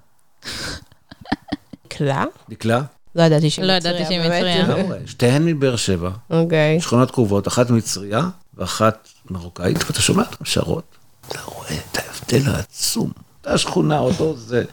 [1.85, 2.25] דקלה?
[2.49, 2.81] דקלה?
[3.15, 3.79] לא ידעתי שהיא מצריה.
[3.79, 5.07] לא ידעתי שהיא מצריה.
[5.07, 6.09] שתיהן מבאר שבע.
[6.29, 6.81] אוקיי.
[6.81, 10.83] שכונות קרובות, אחת מצריה ואחת מרוקאית, ואתה שומע אותן שרות.
[11.27, 13.11] אתה רואה את ההבדל העצום.
[13.39, 14.63] אותה שכונה, אותו זה.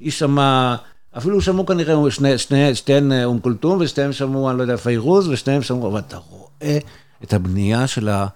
[0.00, 0.76] היא שמעה...
[1.16, 5.28] אפילו שמעו כנראה, שני, שני, שתיהן אה, אום כולתום, ושתיהן שמעו, אני לא יודע, פיירוז,
[5.28, 6.78] ושתיהן שמעו, אבל אתה רואה
[7.24, 8.26] את הבנייה של, ה,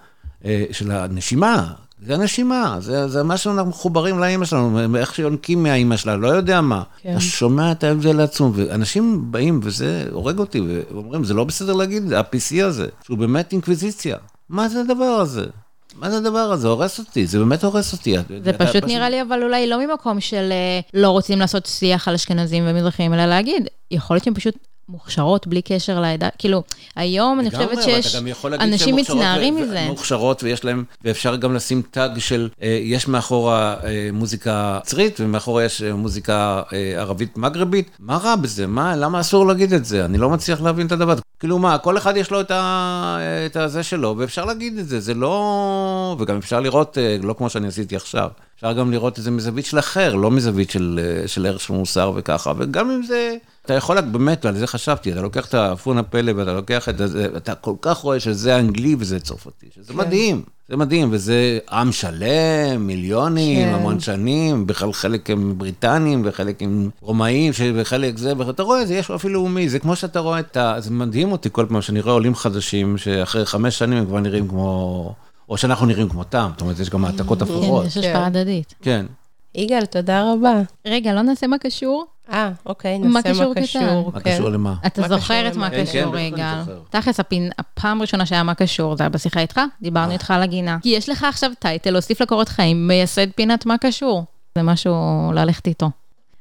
[0.45, 1.73] אה, של הנשימה.
[2.07, 6.61] זה הנשימה, זה, זה מה שאנחנו מחוברים לאימא שלנו, איך שיונקים מהאימא שלה, לא יודע
[6.61, 6.83] מה.
[7.03, 7.11] כן.
[7.13, 10.61] אתה שומע את ההבדל העצום, ואנשים באים, וזה הורג אותי,
[10.91, 14.17] ואומרים, זה לא בסדר להגיד, ה-PC הזה, שהוא באמת אינקוויזיציה.
[14.49, 15.47] מה זה הדבר הזה?
[15.95, 16.69] מה זה הדבר הזה?
[16.69, 18.15] הורס אותי, זה באמת הורס אותי.
[18.45, 20.53] זה פשוט נראה לי, אבל אולי לא ממקום של
[20.95, 24.55] לא רוצים לעשות שיח על אשכנזים ומזרחים, אלא להגיד, יכול להיות שהם פשוט
[24.93, 26.63] מוכשרות בלי קשר לעדה, כאילו,
[26.97, 28.17] היום אני חושבת שיש
[28.61, 29.85] אנשים מתנערים מזה.
[29.87, 35.65] מוכשרות ויש להם, ואפשר גם לשים טאג של, אה, יש מאחורה אה, מוזיקה צרית ומאחורה
[35.65, 36.63] יש אה, מוזיקה
[36.97, 38.67] ערבית מגרבית, מה רע בזה?
[38.67, 40.05] מה, למה אסור להגיד את זה?
[40.05, 41.15] אני לא מצליח להבין את הדבר.
[41.41, 43.19] כאילו מה, כל אחד יש לו את, ה...
[43.47, 46.17] את הזה שלו, ואפשר להגיד את זה, זה לא...
[46.19, 48.29] וגם אפשר לראות, לא כמו שאני עשיתי עכשיו,
[48.63, 52.13] אפשר גם לראות את זה מזווית של אחר, לא מזווית של, של ערך של מוסר
[52.15, 53.37] וככה, וגם אם זה...
[53.65, 57.29] אתה יכול, באמת, ועל זה חשבתי, אתה לוקח את האפון הפלא ואתה לוקח את זה,
[57.37, 59.99] אתה כל כך רואה שזה אנגלי וזה צרפתי, שזה כן.
[59.99, 63.75] מדהים, זה מדהים, וזה עם שלם, מיליונים, כן.
[63.75, 69.11] המון שנים, בכלל חלק הם בריטנים וחלק הם רומאים, וחלק זה, ואתה רואה, זה יש
[69.11, 70.75] אפילו לאומי, זה כמו שאתה רואה את ה...
[70.79, 74.49] זה מדהים אותי כל פעם שאני רואה עולים חדשים, שאחרי חמש שנים הם כבר נראים
[74.49, 75.15] כמו...
[75.49, 77.83] או שאנחנו נראים כמותם, זאת אומרת, יש גם העתקות כן, הפוכות.
[77.83, 78.75] כן, יש השפעה הדדית.
[78.83, 79.07] כן.
[79.55, 80.61] יגאל, תודה רבה.
[80.87, 82.07] רגע, לא נעשה מה קשור?
[82.33, 84.11] אה, אוקיי, נעשה מה קשור.
[84.15, 84.53] מה קשור כן.
[84.53, 84.75] למה?
[84.87, 86.63] אתה זוכר את מה קשור, יגאל.
[86.91, 87.21] תכלס,
[87.59, 90.13] הפעם הראשונה שהיה מה קשור, זה היה בשיחה איתך, דיברנו אה.
[90.13, 90.79] איתך על הגינה.
[90.83, 94.25] כי יש לך עכשיו טייטל, להוסיף לקורות חיים, מייסד פינת מה קשור.
[94.55, 94.95] זה משהו
[95.35, 95.91] ללכת איתו.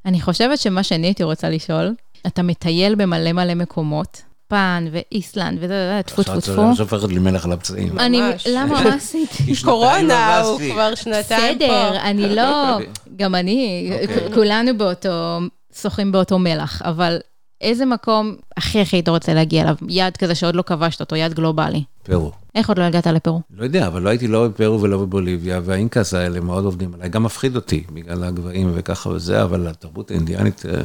[0.05, 1.95] אני חושבת שמה שאני הייתי רוצה לשאול,
[2.27, 4.21] אתה מטייל במלא מלא מקומות,
[4.51, 6.69] יפן ואיסלנד וזה, טפו טפו טפו.
[6.69, 7.95] עכשיו הופכת לי מלח על הפצעים.
[7.95, 8.47] ממש.
[8.49, 9.63] למה, מה עשיתי?
[9.63, 11.65] קורונה, הוא כבר שנתיים פה.
[11.65, 12.77] בסדר, אני לא,
[13.19, 14.33] גם אני, אוקיי.
[14.33, 15.39] כולנו באותו,
[15.81, 17.17] שוחים באותו מלח, אבל
[17.61, 19.75] איזה מקום הכי הכי היית רוצה להגיע אליו?
[19.87, 21.83] יעד כזה שעוד לא כבשת אותו, יעד גלובלי.
[22.03, 22.31] פרו.
[22.55, 23.41] איך עוד לא הגעת לפרו?
[23.57, 27.09] לא יודע, אבל לא הייתי לא בפרו ולא בבוליביה, והאינקאס האלה מאוד עובדים עליי.
[27.09, 30.81] גם מפחיד אותי בגלל הגבהים וככה וזה, אבל התרבות האינדיאנית אה,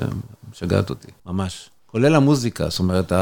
[0.52, 1.70] משגעת אותי, ממש.
[1.86, 3.12] כולל המוזיקה, זאת אומרת,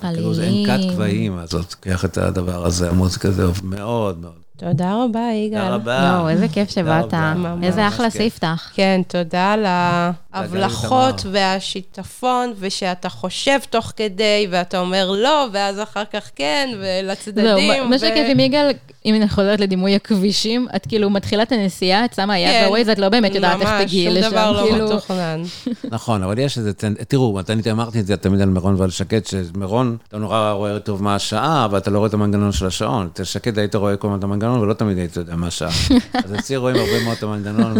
[0.00, 4.32] כאילו זה ענקת גבהים הזאת, קח את הדבר הזה, המוזיקה זה מאוד מאוד.
[4.56, 5.60] תודה רבה, יגאל.
[5.60, 6.10] תודה רבה.
[6.12, 7.14] יואו, איזה כיף שבאת.
[7.62, 8.70] איזה אחלה ספתח.
[8.74, 9.64] כן, תודה על
[10.32, 17.44] ההבלחות והשיטפון, ושאתה חושב תוך כדי, ואתה אומר לא, ואז אחר כך כן, ולצדדים.
[17.44, 18.70] זהו, מה שכיף עם יגאל,
[19.08, 22.92] אם אני חוזרת לדימוי הכבישים, את כאילו מתחילה את הנסיעה, את שמה יד בווייז, כן.
[22.92, 24.20] את לא באמת יודעת איך תגיעי לשם.
[24.20, 24.86] ממש, שום דבר לא כאילו.
[24.86, 25.42] מתוכנן.
[25.96, 26.72] נכון, אבל יש איזה,
[27.08, 31.02] תראו, אני אמרתי את זה תמיד על מירון ועל שקד, שמירון, אתה נורא רואה טוב
[31.02, 33.08] מה השעה, אבל אתה לא רואה את המנגנון של השעון.
[33.12, 35.70] את שקד היית רואה כל הזמן את המנגנון, ולא תמיד היית יודע מה השעה.
[36.24, 37.74] אז אצלי רואים הרבה מאוד את המנגנון,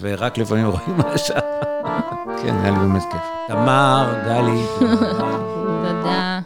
[0.00, 1.40] ורק לפעמים רואים מה השעה.
[2.42, 3.22] כן, היה לי באמת כיף.
[3.48, 6.40] תמר, גלי, תודה.